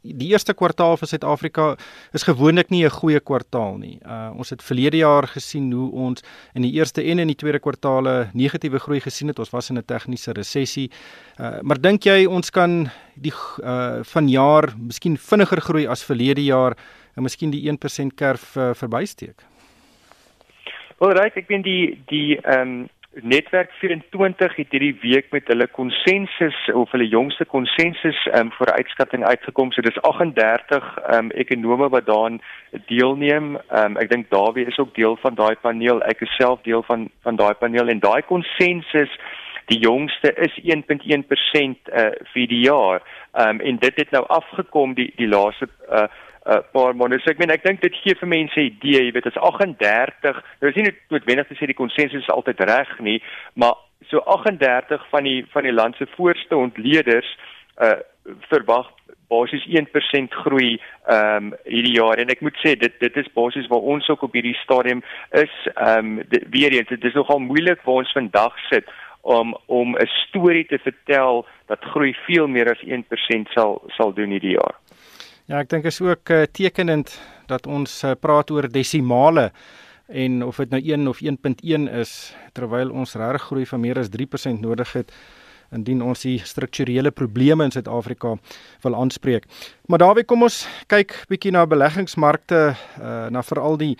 die 0.04 0.28
eerste 0.32 0.52
kwartaal 0.54 0.98
vir 1.00 1.08
Suid-Afrika 1.08 1.66
is 2.12 2.26
gewoonlik 2.28 2.70
nie 2.70 2.84
'n 2.84 2.90
goeie 2.90 3.20
kwartaal 3.20 3.78
nie. 3.78 3.98
Uh 4.04 4.30
ons 4.36 4.50
het 4.50 4.62
verlede 4.62 4.96
jaar 4.96 5.26
gesien 5.26 5.72
hoe 5.72 5.90
ons 5.92 6.22
in 6.54 6.62
die 6.62 6.72
eerste 6.72 7.02
en 7.02 7.18
in 7.18 7.28
die 7.28 7.36
tweede 7.36 7.58
kwartaale 7.58 8.28
negatiewe 8.34 8.78
groei 8.78 9.00
gesien 9.00 9.28
het. 9.28 9.38
Ons 9.38 9.50
was 9.50 9.70
in 9.70 9.78
'n 9.78 9.84
tegniese 9.84 10.32
resessie. 10.32 10.90
Uh 11.38 11.62
maar 11.62 11.80
dink 11.80 12.04
jy 12.04 12.26
ons 12.26 12.50
kan 12.50 12.90
die 13.14 13.32
uh 13.62 14.02
vanjaar 14.02 14.74
miskien 14.76 15.16
vinniger 15.16 15.60
groei 15.60 15.86
as 15.86 16.04
verlede 16.04 16.44
jaar 16.44 16.76
en 17.16 17.22
miskien 17.22 17.50
die 17.50 17.70
1% 17.70 18.14
kerf 18.14 18.56
uh, 18.56 18.74
verbysteek? 18.74 19.42
Wel, 20.98 21.12
reg, 21.12 21.34
ek 21.36 21.48
weet 21.48 21.64
die 21.66 22.02
die 22.10 22.36
ehm 22.40 22.60
um, 22.60 22.88
Netwerk 23.22 23.70
24 23.78 24.56
het 24.56 24.70
hierdie 24.70 24.96
week 25.00 25.30
met 25.30 25.46
hulle 25.46 25.66
konsensus 25.66 26.56
of 26.72 26.90
hulle 26.90 27.06
jongste 27.08 27.44
konsensus 27.44 28.18
um, 28.34 28.50
vir 28.58 28.72
uitskatting 28.72 29.24
uitgekom. 29.24 29.70
So 29.72 29.82
dis 29.86 30.00
38 30.02 30.88
um, 31.14 31.30
ekonome 31.30 31.88
wat 31.94 32.06
daaraan 32.06 32.40
deelneem. 32.90 33.54
Um, 33.70 33.96
ek 34.02 34.10
dink 34.10 34.30
Dawie 34.34 34.66
is 34.66 34.78
ook 34.82 34.94
deel 34.98 35.16
van 35.22 35.38
daai 35.38 35.54
paneel. 35.62 36.02
Ek 36.10 36.26
is 36.26 36.36
self 36.40 36.62
deel 36.66 36.82
van 36.90 37.08
van 37.22 37.38
daai 37.38 37.54
paneel 37.54 37.88
en 37.88 38.02
daai 38.02 38.22
konsensus 38.26 39.14
die 39.70 39.78
jongste 39.80 40.34
is 40.44 40.58
1.1% 40.60 40.74
uh, 41.88 42.10
vir 42.34 42.50
die 42.50 42.64
jaar. 42.66 43.02
Um, 43.32 43.60
en 43.60 43.78
dit 43.78 43.96
het 43.96 44.10
nou 44.10 44.24
afgekom 44.26 44.98
die 44.98 45.12
die 45.16 45.30
laaste 45.30 45.70
uh, 45.88 46.08
uh, 46.46 46.60
paar 46.72 46.94
maande. 46.96 47.20
So 47.22 47.30
ek 47.30 47.38
meen 47.38 47.50
ek 47.50 47.64
dink 47.64 47.80
dit 47.80 47.94
gee 48.02 48.14
vir 48.20 48.28
mense 48.28 48.60
'n 48.60 48.70
idee, 48.72 49.04
jy 49.04 49.12
weet, 49.12 49.26
as 49.26 49.36
38, 49.36 50.42
nou 50.60 50.70
is 50.70 50.76
nie 50.76 50.92
noodwendig 51.10 51.48
te 51.48 51.54
sê 51.54 51.66
die 51.66 51.82
konsensus 51.82 52.22
is 52.22 52.30
altyd 52.30 52.60
reg 52.60 52.98
nie, 53.00 53.22
maar 53.54 53.74
so 54.10 54.18
38 54.18 55.08
van 55.10 55.24
die 55.24 55.44
van 55.52 55.62
die 55.62 55.72
land 55.72 55.96
se 55.96 56.06
voorste 56.16 56.56
ontleeders 56.56 57.30
uh 57.80 58.00
verwag 58.48 58.88
basies 59.28 59.64
1% 59.68 60.36
groei 60.44 60.80
ehm 61.08 61.36
um, 61.36 61.52
hierdie 61.64 61.96
jaar 61.96 62.20
en 62.22 62.30
ek 62.32 62.40
moet 62.40 62.56
sê 62.62 62.74
dit 62.78 62.94
dit 63.00 63.16
is 63.22 63.32
basies 63.36 63.68
waar 63.72 63.88
ons 63.94 64.08
ook 64.08 64.22
op 64.22 64.36
hierdie 64.36 64.56
stadium 64.62 65.02
is 65.42 65.54
ehm 65.74 66.20
um, 66.20 66.44
weer 66.56 66.72
eens 66.72 66.88
dit 66.88 67.04
is 67.04 67.18
nogal 67.18 67.42
moeilik 67.44 67.82
waar 67.84 68.02
ons 68.04 68.16
vandag 68.16 68.56
sit 68.70 68.88
om 69.36 69.56
om 69.66 69.96
'n 69.96 70.06
storie 70.06 70.66
te 70.66 70.78
vertel 70.78 71.46
dat 71.66 71.84
groei 71.92 72.14
veel 72.26 72.46
meer 72.46 72.70
as 72.70 72.82
1% 72.84 73.48
sal 73.56 73.82
sal 73.96 74.12
doen 74.12 74.30
hierdie 74.30 74.56
jaar. 74.60 74.74
Ja, 75.44 75.58
ek 75.60 75.68
dink 75.68 75.84
is 75.84 75.98
ook 76.00 76.30
uh, 76.32 76.46
tekenend 76.48 77.10
dat 77.50 77.66
ons 77.68 77.98
uh, 78.00 78.14
praat 78.16 78.48
oor 78.48 78.64
desimale 78.72 79.50
en 80.08 80.38
of 80.46 80.56
dit 80.62 80.70
nou 80.72 80.78
1 80.80 81.08
of 81.10 81.18
1.1 81.20 81.88
is 82.00 82.12
terwyl 82.56 82.92
ons 82.96 83.12
regtig 83.20 83.42
groei 83.50 83.66
van 83.68 83.82
meer 83.82 83.98
as 84.00 84.08
3% 84.08 84.62
nodig 84.64 84.94
het 84.96 85.12
indien 85.76 86.00
ons 86.00 86.22
die 86.24 86.38
strukturele 86.40 87.12
probleme 87.12 87.66
in 87.66 87.74
Suid-Afrika 87.74 88.32
wil 88.86 88.96
aanspreek. 88.96 89.44
Maar 89.92 90.00
daarby 90.00 90.24
kom 90.24 90.46
ons 90.46 90.62
kyk 90.88 91.12
bietjie 91.28 91.52
na 91.52 91.66
beleggingsmarkte, 91.68 92.60
uh, 93.02 93.26
na 93.28 93.42
veral 93.44 93.76
die 93.80 93.90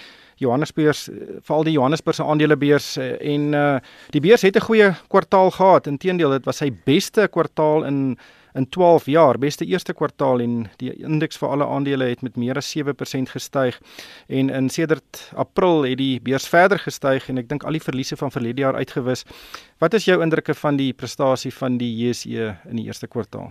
Johannesbeurs 0.41 1.11
veral 1.45 1.69
die 1.69 1.75
Johannesburgse 1.77 2.25
aandelebeurs 2.25 2.95
en 3.03 3.53
uh, 3.53 3.67
die 4.17 4.25
beurs 4.25 4.47
het 4.49 4.57
'n 4.57 4.65
goeie 4.65 4.89
kwartaal 5.13 5.51
gehad. 5.51 5.93
Inteendeel, 5.93 6.31
dit 6.41 6.49
was 6.49 6.57
sy 6.65 6.71
beste 6.73 7.29
kwartaal 7.29 7.85
in 7.85 8.17
in 8.55 8.69
12 8.69 9.07
jaar, 9.07 9.39
beste 9.39 9.67
eerste 9.67 9.95
kwartaal 9.95 10.41
en 10.41 10.67
die 10.79 10.93
indeks 11.03 11.39
vir 11.43 11.49
alle 11.49 11.67
aandele 11.67 12.07
het 12.13 12.23
met 12.23 12.37
meer 12.39 12.57
as 12.57 12.71
7% 12.71 13.33
gestyg. 13.35 13.81
En 14.29 14.51
in 14.51 14.69
sedert 14.69 15.33
April 15.35 15.83
het 15.83 15.99
die 15.99 16.21
beurs 16.23 16.49
verder 16.49 16.79
gestyg 16.79 17.29
en 17.29 17.43
ek 17.43 17.49
dink 17.51 17.67
al 17.67 17.75
die 17.75 17.83
verliese 17.83 18.17
van 18.17 18.31
verlede 18.31 18.63
jaar 18.63 18.79
uitgewis. 18.79 19.25
Wat 19.83 19.95
is 19.95 20.07
jou 20.07 20.21
indrukke 20.23 20.55
van 20.55 20.79
die 20.79 20.93
prestasie 20.93 21.53
van 21.55 21.79
die 21.83 21.91
JSE 21.99 22.55
in 22.71 22.79
die 22.79 22.87
eerste 22.87 23.11
kwartaal? 23.11 23.51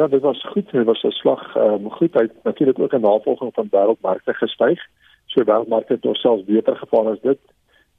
Ja, 0.00 0.06
dit 0.08 0.22
was 0.24 0.40
goed. 0.54 0.70
Dit 0.72 0.86
was 0.86 1.02
'n 1.04 1.10
slag 1.10 1.56
ehm 1.56 1.84
um, 1.84 1.90
goed 1.90 2.16
uit 2.16 2.32
natuurlik 2.44 2.78
ook 2.78 2.92
'n 2.92 3.00
navolging 3.00 3.54
van 3.54 3.68
wêreldmarkte 3.70 4.34
gestyg. 4.34 4.80
So 5.26 5.44
wêreldmarkte 5.44 5.98
het 6.00 6.16
selfs 6.16 6.44
beter 6.44 6.76
gevaar 6.76 7.06
as 7.12 7.20
dit. 7.20 7.38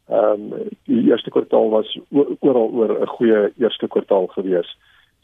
Ehm 0.09 0.53
um, 0.53 0.69
die 0.83 1.03
eerste 1.09 1.29
kwartaal 1.29 1.69
was 1.69 2.00
oral 2.39 2.69
oor 2.73 3.01
'n 3.01 3.07
goeie 3.07 3.53
eerste 3.57 3.88
kwartaal 3.88 4.27
gewees. 4.27 4.77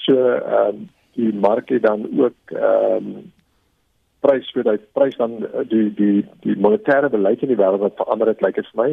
So 0.05 0.15
ehm 0.15 0.67
um, 0.67 0.87
die 1.19 1.33
mark 1.33 1.69
het 1.69 1.83
dan 1.83 2.07
ook 2.19 2.55
ehm 2.55 2.95
um, 2.95 3.31
prys 4.19 4.51
vir 4.55 4.63
daai 4.63 4.79
prys 4.93 5.15
dan 5.17 5.39
die 5.71 5.87
die 5.95 6.25
die 6.43 6.55
monetêre 6.55 7.09
beleid 7.09 7.41
in 7.41 7.51
die 7.53 7.59
wêreld 7.59 7.83
wat 7.85 7.99
verander 7.99 8.27
het 8.27 8.41
lyk 8.41 8.55
dit 8.55 8.67
vir 8.71 8.81
my. 8.83 8.89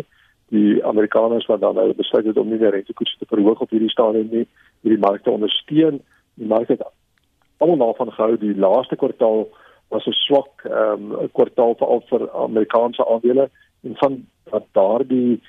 Die 0.54 0.84
Amerikaners 0.86 1.46
wat 1.50 1.60
dan 1.60 1.74
nou 1.74 1.92
besluit 1.94 2.26
het 2.26 2.36
om 2.38 2.48
nie 2.50 2.58
meer 2.58 2.74
rentekoerse 2.74 3.18
te 3.18 3.26
verhoog 3.30 3.60
op 3.60 3.70
hierdie 3.70 3.90
stadium 3.90 4.28
nie, 4.30 4.46
hierdie 4.86 5.02
markte 5.02 5.30
ondersteun. 5.30 6.00
Die 6.38 6.46
mark 6.46 6.68
het 6.68 6.84
almal 7.58 7.82
daarvan 7.82 8.12
gehou 8.12 8.36
die 8.38 8.54
laaste 8.54 8.96
kwartaal 8.96 9.48
was 9.88 10.06
'n 10.06 10.12
swak 10.26 10.64
ehm 10.64 11.12
um, 11.12 11.30
kwartaal 11.32 11.74
veral 11.74 12.02
vir 12.10 12.30
Amerikaanse 12.30 13.06
aandele 13.06 13.50
en 13.82 13.96
van 13.96 14.26
dat 14.50 14.64
daardie 14.72 15.42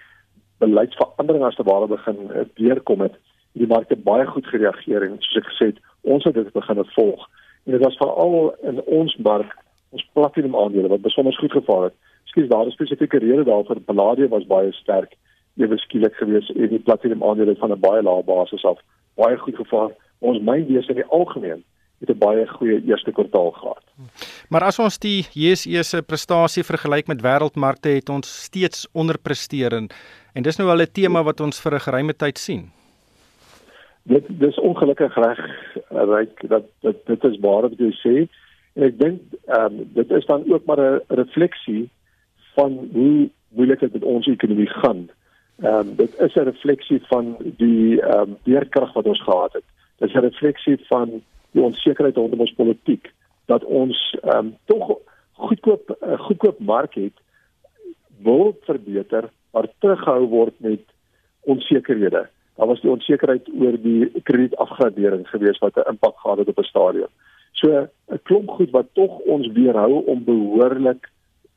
beleidsverandering 0.57 1.43
as 1.43 1.55
te 1.55 1.63
ware 1.63 1.87
begin 1.87 2.17
uh, 2.29 2.45
deurkom 2.53 3.01
het 3.01 3.15
die 3.51 3.68
markte 3.68 3.96
baie 3.96 4.25
goed 4.25 4.48
gereageer 4.48 5.04
en 5.04 5.18
soos 5.20 5.38
ek 5.42 5.50
gesê 5.51 5.66
het 5.72 5.80
ons 6.01 6.24
het 6.24 6.34
dit 6.34 6.51
begin 6.54 6.84
volg. 6.96 7.30
En 7.66 7.72
dit 7.72 7.84
was 7.84 7.98
veral 7.98 8.56
in 8.63 8.82
ons 8.86 9.16
mark 9.18 9.56
ons 9.96 10.10
platinum 10.13 10.56
aandele 10.56 10.92
wat 10.92 11.01
besonder 11.01 11.34
goed 11.34 11.51
gevaar 11.51 11.84
het. 11.89 11.96
Skielik 12.25 12.51
daar 12.51 12.66
'n 12.66 12.72
spesifieke 12.72 13.18
rede 13.18 13.44
daarvoor. 13.44 13.80
Palladium 13.80 14.30
was 14.30 14.48
baie 14.48 14.72
sterk. 14.72 15.16
Ewe 15.58 15.77
skielik 15.77 16.13
gewees 16.13 16.50
en 16.50 16.68
die 16.68 16.80
platinum 16.80 17.24
aandele 17.24 17.56
van 17.56 17.72
'n 17.72 17.80
baie 17.80 18.01
lae 18.04 18.24
basis 18.24 18.66
af 18.66 18.80
baie 19.16 19.38
goed 19.38 19.56
gevaar. 19.56 19.92
Ons 20.20 20.39
mynbeeste 20.39 20.92
in 20.94 21.01
die 21.01 21.12
algemeen 21.20 21.63
het 22.00 22.10
'n 22.10 22.18
baie 22.18 22.48
goeie 22.48 22.84
eerste 22.86 23.12
kwartaal 23.12 23.51
gehad. 23.51 23.84
Maar 24.50 24.63
as 24.63 24.80
ons 24.80 25.00
die 25.00 25.25
JSE 25.34 25.84
se 25.84 26.01
prestasie 26.01 26.63
vergelyk 26.63 27.08
met 27.08 27.22
wêreldmarkte 27.22 27.89
het 27.89 28.10
ons 28.10 28.44
steeds 28.44 28.88
onderpresteer 28.92 29.74
en, 29.74 29.89
en 30.34 30.44
dis 30.44 30.58
nou 30.58 30.70
al 30.70 30.82
'n 30.82 30.92
tema 30.92 31.24
wat 31.24 31.39
ons 31.39 31.62
vir 31.62 31.74
'n 31.74 31.80
geruime 31.80 32.13
tyd 32.13 32.38
sien. 32.38 32.76
Dit 34.07 34.27
dis 34.39 34.59
ongelukkig 34.59 35.15
reg 35.15 35.39
ryk 35.89 36.43
dat 36.47 36.67
dit 36.85 36.99
dit 37.05 37.23
is 37.23 37.39
waar 37.43 37.67
wat 37.67 37.79
jy 37.79 37.91
sê 37.99 38.15
en 38.77 38.85
ek 38.87 38.99
dink 38.99 39.21
ehm 39.47 39.79
um, 39.79 39.85
dit 39.97 40.11
is 40.19 40.25
dan 40.25 40.45
ook 40.51 40.65
maar 40.65 40.81
'n 40.81 41.01
refleksie 41.21 41.89
van 42.55 42.77
hoe 42.93 43.29
moeilik 43.49 43.79
dit 43.79 43.93
met 43.93 44.03
ons 44.03 44.27
ekonomie 44.27 44.69
gaan. 44.69 45.09
Ehm 45.61 45.73
um, 45.73 45.95
dit 45.95 46.19
is 46.19 46.35
'n 46.35 46.49
refleksie 46.51 47.01
van 47.11 47.35
die 47.39 48.01
ehm 48.01 48.19
um, 48.19 48.37
weerkrag 48.43 48.93
wat 48.93 49.05
ons 49.05 49.23
gehad 49.23 49.53
het. 49.53 49.67
Dit 49.97 50.09
is 50.09 50.15
'n 50.15 50.27
refleksie 50.29 50.77
van 50.87 51.21
die 51.51 51.61
onsekerheid 51.61 52.15
rondom 52.15 52.39
ons 52.39 52.53
politiek 52.53 53.13
dat 53.45 53.63
ons 53.63 54.17
ehm 54.23 54.37
um, 54.37 54.55
tog 54.65 54.99
goedkoop 55.31 55.97
uh, 56.01 56.19
goedkoop 56.19 56.59
mark 56.59 56.93
het 56.93 57.17
wil 58.21 58.57
verbeter 58.61 59.29
maar 59.51 59.67
terughou 59.79 60.25
word 60.25 60.53
met 60.57 60.81
onsekerhede. 61.41 62.27
Daar 62.57 62.67
was 62.67 62.81
die 62.81 62.89
onsekerheid 62.89 63.49
oor 63.59 63.75
die 63.81 64.21
kredietafgradering 64.23 65.27
gewees 65.29 65.59
wat 65.61 65.75
'n 65.77 65.89
impak 65.89 66.17
gehad 66.19 66.37
het 66.37 66.47
op 66.47 66.59
'n 66.59 66.71
stadium. 66.73 67.11
So 67.51 67.87
'n 68.11 68.19
klomp 68.23 68.49
goed 68.49 68.69
wat 68.69 68.87
tog 68.93 69.19
ons 69.19 69.47
weerhou 69.47 70.05
om 70.05 70.23
behoorlik 70.23 71.09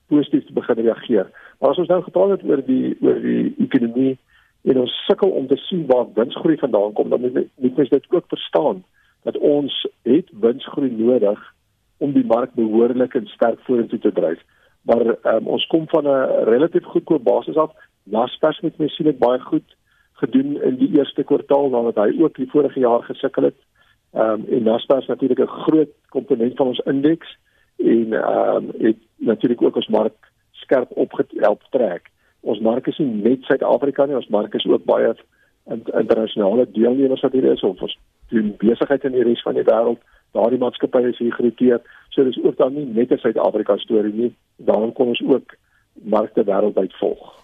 positief 0.06 0.46
te 0.46 0.52
begin 0.52 0.74
reageer. 0.74 1.26
Maar 1.58 1.70
as 1.70 1.78
ons 1.78 1.88
nou 1.88 2.02
gepraat 2.02 2.30
het 2.30 2.44
oor 2.44 2.62
die 2.64 2.96
oor 3.00 3.20
die 3.20 3.54
ekonomie 3.58 4.18
en 4.62 4.80
ons 4.80 5.04
sukkel 5.06 5.30
om 5.30 5.46
te 5.46 5.56
sien 5.56 5.86
waar 5.86 6.12
winsgroei 6.14 6.56
vandaan 6.56 6.92
kom, 6.92 7.08
dan 7.08 7.20
moet 7.20 7.76
mens 7.76 7.88
dit 7.88 8.06
ook 8.08 8.24
verstaan 8.28 8.84
dat 9.22 9.36
ons 9.36 9.86
het 10.02 10.28
winsgroei 10.40 10.90
nodig 10.90 11.54
om 11.96 12.12
die 12.12 12.26
mark 12.26 12.52
behoorlik 12.54 13.14
en 13.14 13.26
sterk 13.26 13.60
vorentoe 13.60 13.98
te 13.98 14.12
dryf. 14.12 14.40
Maar 14.82 15.06
um, 15.34 15.46
ons 15.46 15.66
kom 15.66 15.88
van 15.88 16.04
'n 16.04 16.44
relatief 16.44 16.84
goedkoop 16.84 17.24
basis 17.24 17.56
af. 17.56 17.72
Naspers 18.02 18.60
met 18.60 18.78
my 18.78 18.88
sien 18.88 19.06
dit 19.06 19.18
baie 19.18 19.40
goed 19.40 19.76
gedoen 20.20 20.56
in 20.62 20.76
die 20.80 20.90
eerste 20.98 21.24
kwartaal 21.24 21.70
nadat 21.72 22.00
hy 22.04 22.22
ook 22.22 22.36
die 22.36 22.50
vorige 22.50 22.80
jaar 22.80 23.02
gesukkel 23.08 23.50
het. 23.50 23.58
Ehm 24.12 24.40
um, 24.40 24.46
en 24.56 24.62
Naspers 24.62 25.06
natuurlik 25.06 25.40
'n 25.40 25.56
groot 25.66 25.92
komponent 26.08 26.56
van 26.56 26.66
ons 26.66 26.82
indeks 26.84 27.36
en 27.76 28.12
ehm 28.12 28.56
um, 28.56 28.70
het 28.78 29.00
natuurlik 29.16 29.62
ook 29.62 29.76
ons 29.76 29.88
mark 29.88 30.30
skerp 30.50 30.90
opgehelp 30.90 31.62
trek. 31.70 32.10
Ons 32.40 32.60
mark 32.60 32.86
is 32.86 32.98
nie 32.98 33.22
net 33.22 33.42
Suid-Afrika 33.42 34.06
nie, 34.06 34.16
ons 34.16 34.28
mark 34.28 34.54
is 34.54 34.66
ook 34.66 34.84
baie 34.84 35.14
internasionale 36.00 36.66
deelnemers 36.72 37.20
wat 37.20 37.32
hier 37.32 37.52
is 37.52 37.62
of 37.62 37.80
ons 37.80 37.98
doen 38.28 38.54
besigheid 38.58 39.04
in 39.04 39.12
die 39.12 39.22
res 39.22 39.42
van 39.42 39.54
die 39.54 39.66
wêreld. 39.66 40.00
Daardie 40.32 40.58
maatskappye 40.58 41.10
is 41.10 41.18
hier 41.18 41.34
geroteer. 41.34 41.80
So 42.10 42.24
dis 42.24 42.38
ook 42.42 42.56
dan 42.56 42.74
nie 42.74 42.86
net 42.86 43.12
'n 43.12 43.18
Suid-Afrika 43.18 43.76
storie 43.76 44.12
nie. 44.12 44.34
Daarom 44.56 44.92
kom 44.92 45.08
ons 45.08 45.22
ook 45.22 45.56
markte 45.92 46.44
wêreldwyd 46.44 46.96
volg. 46.96 47.39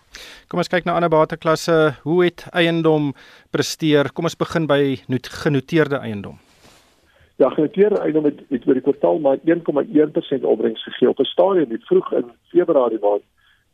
Kom 0.47 0.61
ons 0.62 0.69
kyk 0.71 0.85
na 0.87 0.95
ander 0.95 1.11
bateklasse. 1.11 1.75
Hoe 2.05 2.21
het 2.23 2.45
eiendom 2.55 3.09
presteer? 3.50 4.12
Kom 4.15 4.29
ons 4.29 4.38
begin 4.38 4.69
by 4.71 4.95
genoteerde 5.43 5.99
eiendom. 5.99 6.37
Ja, 7.43 7.49
genoteerde 7.50 7.99
eiendom 7.99 8.29
het, 8.29 8.45
het 8.55 8.67
oor 8.69 8.79
die 8.79 8.85
kwartaal 8.85 9.19
maar 9.25 9.41
1,1% 9.43 10.47
opbrengs 10.47 10.85
gegee 10.87 11.09
op 11.11 11.19
'n 11.19 11.26
stadium 11.33 11.69
net 11.69 11.83
vroeg 11.91 12.12
in 12.12 12.31
Februarie 12.53 13.03
maand 13.03 13.25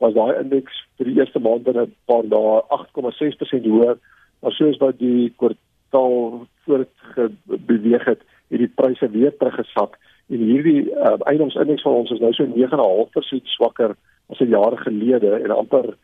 was 0.00 0.14
daai 0.14 0.41
indeks 0.41 0.81
vir 0.97 1.07
die 1.07 1.19
eerste 1.21 1.38
maand 1.38 1.69
in 1.69 1.79
'n 1.81 1.95
paar 2.07 2.25
dae 2.29 2.62
8,6% 2.69 3.69
hoër 3.69 3.99
maar 4.41 4.52
soos 4.52 4.79
wat 4.79 4.99
die 4.99 5.33
kwartaal 5.37 6.47
voortbeweeg 6.64 8.05
het, 8.05 8.21
het 8.49 8.59
die 8.59 8.73
pryse 8.75 9.11
weer 9.11 9.37
teruggesak 9.37 9.99
en 10.29 10.38
hierdie 10.38 10.91
uh, 10.91 11.21
eiendomsindeks 11.29 11.83
van 11.83 11.93
ons 11.93 12.11
is 12.11 12.21
nou 12.21 12.33
so 12.33 12.45
9,5% 12.45 13.45
swakker 13.45 13.95
as 14.31 14.41
'n 14.41 14.49
jaar 14.49 14.79
gelede 14.79 15.37
en 15.45 15.50
amper 15.50 15.97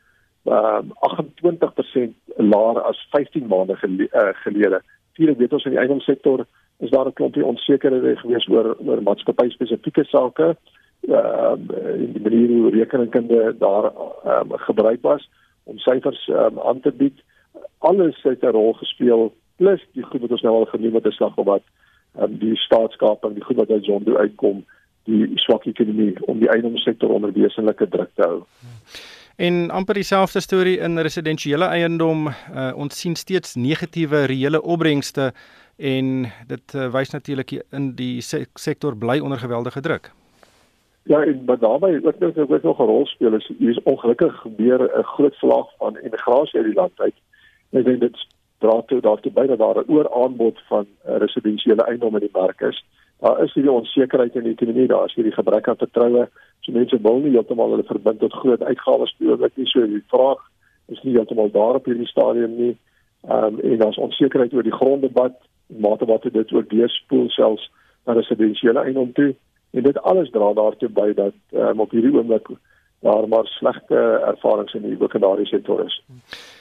uh, 0.44 0.80
28% 1.00 2.14
laer 2.36 2.80
as 2.80 3.06
15 3.10 3.46
maande 3.46 3.76
gele 3.76 4.08
uh, 4.12 4.28
gelede. 4.44 4.82
Vier 5.12 5.36
weet 5.36 5.52
ons 5.52 5.64
in 5.64 5.70
die 5.70 5.80
eiendomssektor 5.80 6.46
is 6.78 6.90
daar 6.90 7.06
'n 7.06 7.12
klompie 7.12 7.44
onsekerhede 7.44 8.16
gewees 8.16 8.48
oor 8.48 8.76
oor 8.86 9.02
maatskappy 9.02 9.48
spesifieke 9.50 10.04
sake. 10.04 10.56
Ehm 11.00 11.70
uh, 11.70 12.12
die 12.12 12.22
manier 12.22 12.48
hoe 12.48 12.70
rekeningkunde 12.70 13.54
daar 13.58 13.92
um, 14.26 14.52
gebruik 14.52 15.02
was 15.02 15.30
om 15.64 15.78
syfers 15.78 16.28
um, 16.28 16.60
aan 16.60 16.80
te 16.80 16.92
bied. 16.92 17.18
Alles 17.78 18.22
het 18.22 18.42
'n 18.42 18.46
rol 18.46 18.72
gespeel 18.72 19.34
plus 19.56 19.82
die 19.92 20.02
goed 20.02 20.20
wat 20.20 20.30
ons 20.30 20.42
nou 20.42 20.54
al 20.54 20.64
genoem 20.64 20.94
het 20.94 21.06
is 21.06 21.18
op 21.18 21.44
wat 21.44 21.62
um, 22.20 22.38
die 22.38 22.56
staatskap 22.56 23.24
en 23.24 23.34
die 23.34 23.44
goed 23.44 23.56
wat 23.56 23.70
uit 23.70 23.84
Zondo 23.84 24.16
uitkom 24.16 24.64
die 25.04 25.30
swak 25.34 25.64
ekonomie 25.66 26.14
om 26.28 26.38
die 26.38 26.50
eiendomssektor 26.52 27.10
onder 27.10 27.32
wesenlike 27.32 27.88
druk 27.88 28.10
te 28.14 28.22
hou. 28.22 28.42
En 29.38 29.70
amper 29.70 29.94
dieselfde 29.94 30.40
storie 30.40 30.78
in 30.82 30.98
residensiële 30.98 31.64
eiendom, 31.64 32.24
uh, 32.26 32.72
ons 32.74 32.96
sien 32.98 33.14
steeds 33.14 33.54
negatiewe 33.54 34.24
reële 34.26 34.58
opbrengste 34.62 35.28
en 35.76 36.26
dit 36.50 36.74
uh, 36.74 36.88
wys 36.90 37.14
natuurlik 37.14 37.54
in 37.54 37.92
die 37.94 38.18
sektor 38.58 38.96
bly 38.98 39.20
onder 39.22 39.38
geweldige 39.38 39.80
druk. 39.80 40.10
Ja, 41.06 41.22
en 41.22 41.44
maar 41.46 41.58
daarbey 41.58 42.00
ook 42.02 42.18
nog 42.18 42.36
ook 42.36 42.62
nog 42.62 42.78
'n 42.78 42.90
rol 42.90 43.06
speel 43.06 43.34
is 43.34 43.50
hier 43.58 43.70
is 43.70 43.82
ongelukkig 43.82 44.40
gebeur 44.40 44.82
'n 44.98 45.02
groot 45.02 45.34
slag 45.34 45.70
van 45.78 45.98
immigrasie 45.98 46.58
uit 46.58 46.66
die 46.66 46.80
land 46.80 47.00
uit. 47.00 47.14
Ek 47.70 47.84
dink 47.84 48.00
dit 48.00 48.26
dra 48.58 48.82
toe 48.86 49.00
daartoe 49.00 49.32
by 49.32 49.46
dat 49.46 49.58
daar 49.58 49.78
'n 49.78 49.90
ooraanbod 49.90 50.58
van 50.68 50.86
uh, 51.06 51.16
residensiële 51.16 51.82
eiendomme 51.82 52.18
in 52.20 52.26
die 52.26 52.40
mark 52.40 52.60
is 52.60 52.84
daar 53.20 53.42
is 53.42 53.54
hierdie 53.54 53.72
onsekerheid 53.72 54.34
in 54.34 54.42
die 54.46 54.52
ekonomie, 54.52 54.86
daar 54.86 55.04
is 55.04 55.14
hierdie 55.14 55.34
gebrek 55.34 55.68
aan 55.68 55.76
vertroue. 55.76 56.28
So 56.68 56.76
mense 56.76 57.00
wil 57.00 57.22
nie 57.24 57.32
heeltemal 57.32 57.70
hulle 57.72 57.84
verbind 57.88 58.20
tot 58.20 58.34
groot 58.42 58.62
uitgawes 58.62 59.14
oomblik 59.24 59.54
nie. 59.56 59.66
So 59.72 59.86
die 59.88 60.04
vraag 60.12 60.42
is 60.92 61.00
nie 61.02 61.14
heeltemal 61.16 61.48
daar 61.54 61.78
op 61.80 61.88
hierdie 61.88 62.08
stadium 62.10 62.58
nie. 62.60 62.74
Ehm 63.24 63.56
um, 63.56 63.60
en 63.64 63.78
daar's 63.80 63.96
onsekerheid 63.96 64.52
oor 64.52 64.66
die 64.66 64.76
gronddebat, 64.76 65.38
mate 65.66 66.04
wat 66.04 66.28
dit 66.28 66.52
ook 66.52 66.68
deurspoel 66.68 67.30
selfs 67.32 67.70
na 68.04 68.12
residensiële 68.12 68.84
eiendom 68.84 69.12
toe. 69.16 69.34
En 69.72 69.82
dit 69.82 70.02
alles 70.02 70.30
dra 70.30 70.52
daartoe 70.52 70.88
by 70.92 71.14
dat 71.16 71.34
um, 71.56 71.80
op 71.80 71.90
hierdie 71.96 72.12
oomblik 72.12 72.52
daar 73.00 73.28
maar 73.28 73.46
slegte 73.46 73.96
ervarings 74.26 74.74
in 74.74 74.82
die 74.82 75.00
openbare 75.00 75.46
sektor 75.46 75.84
is. 75.84 76.02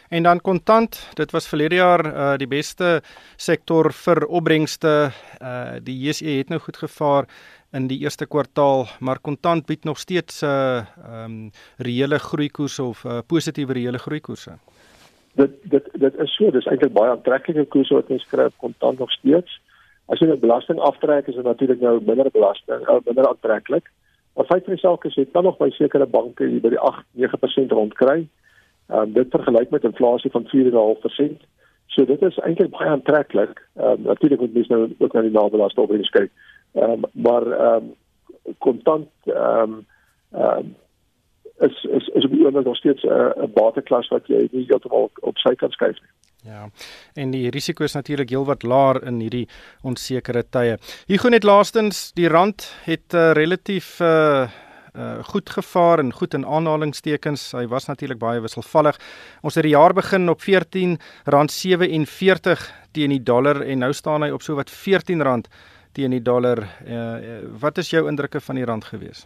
En 0.09 0.23
dan 0.23 0.41
kontant, 0.41 1.09
dit 1.13 1.31
was 1.31 1.47
verlede 1.47 1.75
jaar 1.75 2.05
uh, 2.05 2.33
die 2.37 2.47
beste 2.47 3.01
sektor 3.35 3.91
vir 3.91 4.25
opbrengste. 4.27 5.09
Uh, 5.41 5.81
die 5.83 5.97
JSE 6.05 6.37
het 6.37 6.49
nou 6.49 6.59
goed 6.63 6.77
gevaar 6.77 7.27
in 7.77 7.87
die 7.91 7.99
eerste 8.03 8.25
kwartaal, 8.25 8.85
maar 8.99 9.19
kontant 9.21 9.65
bied 9.69 9.83
nog 9.83 9.99
steeds 9.99 10.41
'n 10.41 10.45
uh, 10.45 10.77
ehm 10.77 11.23
um, 11.23 11.51
reële 11.77 12.19
groeikoers 12.29 12.79
of 12.79 13.03
uh, 13.03 13.19
positiewe 13.27 13.73
reële 13.73 13.97
groeikoerse. 14.05 14.53
Dit 15.35 15.51
dit 15.73 15.85
dit 15.93 16.19
is 16.25 16.35
so, 16.35 16.51
dis 16.51 16.65
eintlik 16.65 16.93
baie 16.93 17.11
aantreklike 17.11 17.65
koerse 17.73 17.93
wat 17.93 18.09
mens 18.09 18.23
skryf 18.23 18.53
kontant 18.57 18.99
nog 18.99 19.11
steeds. 19.11 19.61
As 20.05 20.19
jy 20.19 20.27
'n 20.27 20.39
belasting 20.39 20.79
aftrek, 20.79 21.27
is 21.27 21.35
dit 21.35 21.43
natuurlik 21.43 21.81
nou 21.81 22.01
minder 22.05 22.29
belasting, 22.31 22.81
uh, 22.89 22.99
minder 23.05 23.27
aantreklik. 23.27 23.91
Maar 24.33 24.45
feit 24.45 24.63
van 24.63 24.73
die 24.73 24.81
saak 24.81 25.05
is 25.05 25.15
jy 25.15 25.25
kan 25.31 25.43
nog 25.43 25.57
by 25.57 25.69
sekere 25.69 26.05
banke 26.05 26.45
hier 26.45 26.61
by 26.61 26.69
die 26.69 26.83
8-9% 26.89 27.71
rondkry. 27.71 28.27
Ehm 28.89 28.99
um, 28.99 29.13
dit 29.13 29.29
vergelyk 29.29 29.69
met 29.69 29.83
inflasie 29.83 30.31
van 30.31 30.47
4.5%. 30.55 31.45
So 31.85 32.05
dit 32.05 32.21
is 32.21 32.37
eintlik 32.37 32.69
baie 32.69 32.89
aantreklik. 32.89 33.61
Ehm 33.75 33.91
um, 33.91 34.01
natuurlik 34.01 34.39
moet 34.39 34.53
mens 34.53 34.67
nou 34.67 34.95
ook 34.97 35.13
na 35.13 35.21
die 35.21 35.31
nabelasting 35.31 35.83
opbrengs 35.83 36.09
kyk. 36.09 36.31
Um, 36.73 37.05
maar 37.11 37.51
ehm 37.51 37.83
um, 37.83 37.95
kontant 38.57 39.09
ehm 39.23 39.73
um, 39.73 39.85
um, 40.41 40.75
is 41.59 41.83
is 41.83 42.07
is 42.07 42.25
op 42.25 42.31
die 42.31 42.45
oomblik 42.45 42.65
nog 42.65 42.75
steeds 42.75 43.03
'n 43.03 43.07
uh, 43.07 43.43
bateklas 43.53 44.07
wat 44.07 44.27
jy 44.27 44.47
nie 44.51 44.65
heeltemal 44.65 45.09
op 45.19 45.37
sy 45.37 45.55
kan 45.55 45.71
skuif 45.71 45.99
nie. 46.01 46.09
Ja. 46.47 46.69
En 47.13 47.31
die 47.31 47.49
risiko 47.49 47.83
is 47.83 47.93
natuurlik 47.93 48.29
heelwat 48.29 48.63
laer 48.63 49.03
in 49.07 49.19
hierdie 49.19 49.47
onsekere 49.81 50.43
tye. 50.49 50.77
Hier 51.07 51.29
net 51.29 51.43
laastens, 51.43 52.11
die 52.13 52.27
rand 52.27 52.73
het 52.85 53.13
uh, 53.13 53.31
relatief 53.31 53.99
uh 54.01 54.47
uh 54.97 55.23
goed 55.23 55.49
gevaar 55.49 55.99
en 55.99 56.13
goed 56.13 56.33
in 56.33 56.45
aanhalingstekens. 56.45 57.51
Hy 57.51 57.67
was 57.67 57.85
natuurlik 57.85 58.17
baie 58.17 58.41
wisselvallig. 58.41 58.97
Ons 59.41 59.55
het 59.55 59.63
die 59.63 59.75
jaar 59.75 59.93
begin 59.93 60.29
op 60.29 60.41
R14.47 60.41 60.45
teen 62.91 63.09
die 63.09 63.23
dollar 63.23 63.61
en 63.61 63.79
nou 63.79 63.93
staan 63.93 64.21
hy 64.25 64.29
op 64.33 64.41
so 64.41 64.55
wat 64.55 64.71
R14 64.71 65.21
teen 65.97 66.13
die 66.13 66.21
dollar. 66.21 66.61
Uh 66.85 67.41
wat 67.61 67.81
is 67.81 67.89
jou 67.89 68.05
indrukke 68.09 68.41
van 68.41 68.59
die 68.59 68.65
rand 68.69 68.85
gewees? 68.85 69.25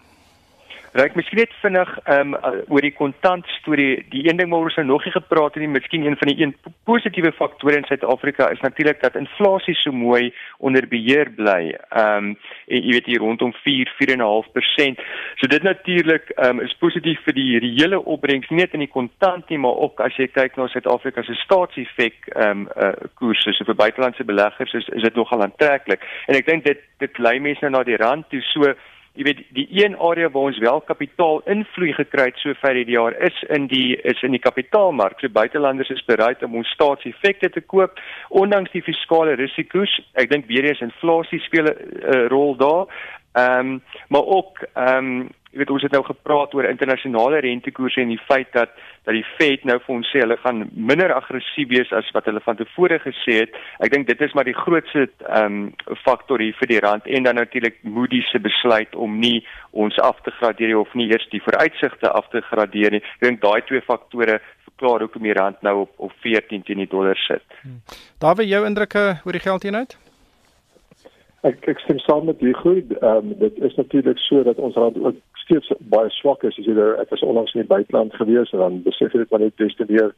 Ryk 0.91 1.13
miskien 1.15 1.39
net 1.39 1.53
vinnig 1.61 1.91
um, 2.11 2.33
oor 2.67 2.83
die 2.83 2.91
kontant 2.91 3.47
storie. 3.61 4.01
Die 4.11 4.25
een 4.27 4.35
ding 4.41 4.49
waaroor 4.51 4.67
ons 4.67 4.79
nou 4.81 4.89
nog 4.89 5.05
nie 5.07 5.13
gepraat 5.15 5.55
het 5.55 5.63
nie, 5.63 5.69
miskien 5.71 6.03
een 6.03 6.17
van 6.19 6.27
die 6.27 6.43
een 6.43 6.51
positiewe 6.89 7.31
faktore 7.31 7.77
in 7.79 7.87
Suid-Afrika 7.87 8.49
is 8.51 8.59
natuurlik 8.59 8.99
dat 8.99 9.15
inflasie 9.15 9.75
so 9.79 9.95
mooi 9.95 10.33
onder 10.59 10.87
beheer 10.91 11.31
bly. 11.37 11.71
Ehm 11.71 12.33
um, 12.33 12.35
en 12.67 12.83
jy 12.83 12.97
weet 12.97 13.07
hier 13.07 13.23
rondom 13.23 13.55
4 13.63 13.93
4.5%. 14.01 15.07
So 15.39 15.47
dit 15.47 15.63
natuurlik 15.63 16.35
um, 16.43 16.59
is 16.59 16.75
positief 16.83 17.23
vir 17.23 17.39
die 17.39 17.63
reële 17.63 18.03
opbrengs 18.03 18.51
nie 18.51 18.59
net 18.59 18.75
in 18.75 18.83
die 18.83 18.91
kontant 18.91 19.47
nie, 19.49 19.63
maar 19.63 19.79
ook 19.87 20.03
as 20.03 20.19
jy 20.19 20.27
kyk 20.27 20.59
na 20.59 20.67
Suid-Afrika 20.67 21.23
se 21.23 21.39
staatseffek 21.45 22.33
ehm 22.35 22.67
um, 22.67 22.69
uh, 22.75 22.93
koerse 23.15 23.55
so 23.55 23.71
vir 23.71 23.79
buitelandse 23.79 24.27
beleggers 24.27 24.75
is 24.75 24.91
is 24.91 25.07
dit 25.07 25.15
nogal 25.15 25.47
aantreklik. 25.47 26.03
En 26.27 26.35
ek 26.35 26.51
dink 26.51 26.67
dit 26.67 26.87
dit 26.99 27.19
lei 27.23 27.39
mense 27.39 27.63
nou 27.63 27.77
na 27.79 27.87
die 27.87 28.01
rand 28.01 28.27
toe 28.27 28.43
so 28.51 28.75
jy 29.13 29.25
weet 29.27 29.41
die 29.55 29.67
een 29.83 29.97
area 29.99 30.29
waar 30.31 30.49
ons 30.49 30.59
wel 30.63 30.81
kapitaal 30.87 31.41
invloei 31.51 31.91
gekry 31.93 32.29
het 32.29 32.39
sover 32.39 32.77
hierdie 32.79 32.95
jaar 32.95 33.15
is 33.27 33.43
in 33.49 33.67
die 33.67 33.97
is 34.07 34.21
in 34.23 34.31
die 34.31 34.43
kapitaalmark. 34.43 35.19
So 35.19 35.29
buitelanders 35.29 35.91
is 35.91 36.05
bereid 36.07 36.43
om 36.43 36.55
ons 36.61 36.71
staatseffekte 36.75 37.49
te 37.49 37.61
koop 37.61 37.99
ondanks 38.29 38.71
die 38.71 38.83
fiskale 38.85 39.35
risiko's. 39.35 39.97
Ek 40.13 40.31
dink 40.31 40.47
weer 40.47 40.69
eens 40.69 40.83
inflasie 40.85 41.41
speel 41.43 41.67
'n 41.67 41.75
uh, 41.75 42.27
rol 42.27 42.55
daar. 42.55 42.87
Ehm 43.33 43.59
um, 43.59 43.81
maar 44.07 44.25
ook 44.25 44.63
ehm 44.73 44.97
um, 44.97 45.29
jy 45.51 45.59
weet 45.59 45.71
ons 45.73 45.83
het 45.83 45.91
nou 45.91 46.03
gepraat 46.07 46.53
oor 46.55 46.67
internasionale 46.69 47.41
rentekoerse 47.43 48.01
en 48.01 48.13
die 48.13 48.21
feit 48.29 48.51
dat 48.55 48.71
dat 49.03 49.15
die 49.17 49.25
Fed 49.37 49.63
nou 49.65 49.79
vir 49.81 49.95
ons 49.95 50.09
sê 50.13 50.21
hulle 50.21 50.37
gaan 50.43 50.59
minder 50.77 51.09
aggressief 51.15 51.71
wees 51.71 51.89
as 51.97 52.09
wat 52.13 52.27
hulle 52.29 52.43
van 52.45 52.59
tevore 52.59 52.99
gesê 53.01 53.39
het. 53.39 53.55
Ek 53.81 53.89
dink 53.93 54.05
dit 54.07 54.21
is 54.21 54.35
maar 54.37 54.45
die 54.45 54.57
grootste 54.57 55.07
ehm 55.07 55.57
um, 55.57 55.95
faktor 56.05 56.43
hier 56.43 56.55
vir 56.59 56.69
die 56.69 56.79
rand 56.85 57.07
en 57.09 57.25
dan 57.25 57.39
natuurlik 57.41 57.81
Moody's 57.81 58.29
se 58.31 58.39
besluit 58.39 58.95
om 58.95 59.17
nie 59.19 59.41
ons 59.71 59.97
af 59.99 60.21
te 60.21 60.31
gradeer 60.37 60.77
of 60.77 60.93
nie 60.93 61.09
eers 61.09 61.27
die 61.33 61.41
vooruitsigte 61.41 62.11
af 62.11 62.29
te 62.29 62.43
gradeer 62.51 62.93
nie. 62.93 63.01
Ek 63.17 63.27
dink 63.27 63.41
daai 63.41 63.65
twee 63.65 63.81
faktore 63.81 64.39
verklaar 64.69 65.07
hoekom 65.07 65.25
die 65.25 65.33
rand 65.33 65.61
nou 65.61 65.81
op 65.87 65.91
op 65.97 66.13
14 66.21 66.63
teen 66.63 66.85
die 66.85 66.89
dollar 66.89 67.17
sit. 67.27 67.43
Hmm. 67.61 67.81
Daar 68.19 68.37
wie 68.37 68.47
jou 68.47 68.65
indrukke 68.65 69.21
oor 69.25 69.37
die 69.37 69.47
geldeenheid? 69.49 69.97
Ek 71.41 71.63
ek 71.71 71.79
stem 71.81 71.99
saam 71.99 72.25
met 72.29 72.41
u 72.41 72.53
goed. 72.53 72.91
Ehm 72.99 73.31
um, 73.31 73.37
dit 73.37 73.55
is 73.67 73.75
natuurlik 73.75 74.17
so 74.17 74.43
dat 74.43 74.57
ons 74.57 74.75
rand 74.75 74.97
ook 74.97 75.15
steeds 75.33 75.71
baie 75.79 76.09
swak 76.09 76.43
is. 76.43 76.57
As 76.57 76.65
jy 76.65 76.75
daar 76.77 76.99
ek 77.01 77.09
was 77.09 77.23
onlangs 77.25 77.53
in 77.53 77.63
die 77.63 77.71
buiteland 77.71 78.13
gewees 78.13 78.51
en 78.51 78.59
dan 78.61 78.81
besef 78.85 79.13
jy 79.13 79.23
dit 79.23 79.31
maar 79.31 79.41
net 79.41 79.57
des 79.57 79.75
te 79.75 79.87
meer 79.89 80.13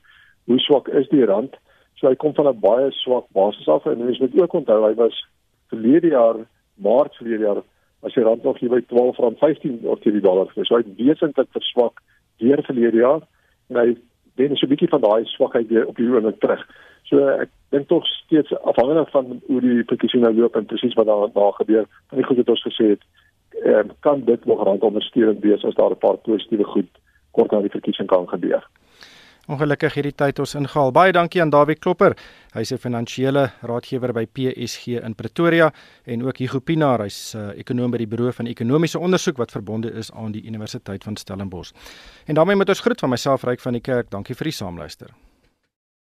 hoe 0.52 0.60
swak 0.60 0.88
is 0.88 1.08
die 1.10 1.26
rand. 1.26 1.56
So 1.96 2.08
hy 2.08 2.16
kom 2.16 2.34
van 2.36 2.48
'n 2.52 2.60
baie 2.60 2.92
swak 2.92 3.30
basis 3.32 3.68
af 3.68 3.86
en 3.86 4.04
mens 4.06 4.20
moet 4.20 4.42
ook 4.42 4.54
onthou 4.54 4.84
hy 4.84 4.94
was 5.00 5.26
verlede 5.72 6.08
jaar 6.08 6.44
Maart 6.76 7.16
verlede 7.16 7.44
jaar 7.44 7.62
as 8.02 8.14
jy 8.14 8.24
rand 8.24 8.44
nog 8.44 8.60
hier 8.60 8.70
by 8.70 8.82
12.15 8.92 9.86
of 9.88 10.00
teen 10.00 10.14
die 10.14 10.22
dollar 10.28 10.48
gewees. 10.52 10.68
So 10.68 10.76
hy 10.76 10.84
het 10.84 10.98
wesentlik 10.98 11.48
verswak 11.56 12.02
deur 12.38 12.64
verlede 12.64 12.98
jaar 12.98 13.22
en 13.70 13.80
hy 13.80 13.96
wen 14.36 14.56
so 14.56 14.66
'n 14.66 14.70
bietjie 14.70 14.90
van 14.90 15.02
daai 15.02 15.26
swakheid 15.26 15.68
weer 15.68 15.88
op 15.88 15.96
die 15.96 16.10
oomblik 16.10 16.40
terug. 16.40 16.66
So 17.04 17.28
ek 17.28 17.50
dink 17.70 17.88
tog 17.88 18.06
steeds 18.08 18.54
afhangende 18.62 19.06
van 19.12 19.42
hoe 19.48 19.62
die 19.62 19.84
petisie 19.84 20.20
nou 20.20 20.34
loop 20.34 20.56
en 20.56 20.66
presies 20.66 20.94
wat 20.94 21.06
daar 21.06 21.32
daar 21.34 21.54
gebeur, 21.54 21.86
van 22.10 22.18
die 22.18 22.26
goed 22.28 22.38
wat 22.38 22.50
ons 22.50 22.68
gesê 22.68 22.88
het, 22.94 23.04
eh, 23.64 23.84
kan 24.00 24.24
dit 24.26 24.46
nog 24.46 24.64
rand 24.64 24.82
ondersteunend 24.82 25.40
wees 25.40 25.64
as 25.64 25.76
daar 25.76 25.92
'n 25.92 25.98
paar 25.98 26.18
positiewe 26.18 26.64
goed 26.64 26.90
kort 27.32 27.52
na 27.52 27.60
die 27.62 27.76
verkiesing 27.78 28.08
kan 28.08 28.30
gebeur. 28.30 28.64
Ongelukkig 29.52 29.98
hierdie 29.98 30.14
tyd 30.16 30.38
ons 30.40 30.54
ingehaal. 30.56 30.94
Baie 30.96 31.12
dankie 31.12 31.42
aan 31.44 31.50
Dawie 31.52 31.76
Klopper. 31.76 32.14
Hy's 32.54 32.72
'n 32.72 32.78
finansiële 32.78 33.52
raadgewer 33.62 34.14
by 34.14 34.26
PSG 34.26 35.04
in 35.04 35.16
Pretoria 35.16 35.74
en 36.06 36.24
ook 36.24 36.38
Hugo 36.38 36.60
Pinaar, 36.60 37.02
hy's 37.02 37.36
'n 37.36 37.38
uh, 37.38 37.60
ekonom 37.60 37.92
by 37.92 37.98
die 37.98 38.08
Buro 38.08 38.32
van 38.32 38.48
Ekonomiese 38.48 39.00
Onderzoek 39.00 39.38
wat 39.38 39.52
verbonde 39.52 39.92
is 39.92 40.12
aan 40.12 40.32
die 40.32 40.46
Universiteit 40.46 41.04
van 41.04 41.18
Stellenbosch. 41.18 41.74
En 42.26 42.36
daarmee 42.36 42.56
moet 42.56 42.70
ons 42.70 42.80
groet 42.80 43.00
van 43.00 43.10
myself 43.10 43.44
Ryk 43.44 43.60
van 43.60 43.74
die 43.74 43.82
Kerk. 43.82 44.10
Dankie 44.10 44.36
vir 44.36 44.46
die 44.46 44.54
saamluister. 44.54 45.10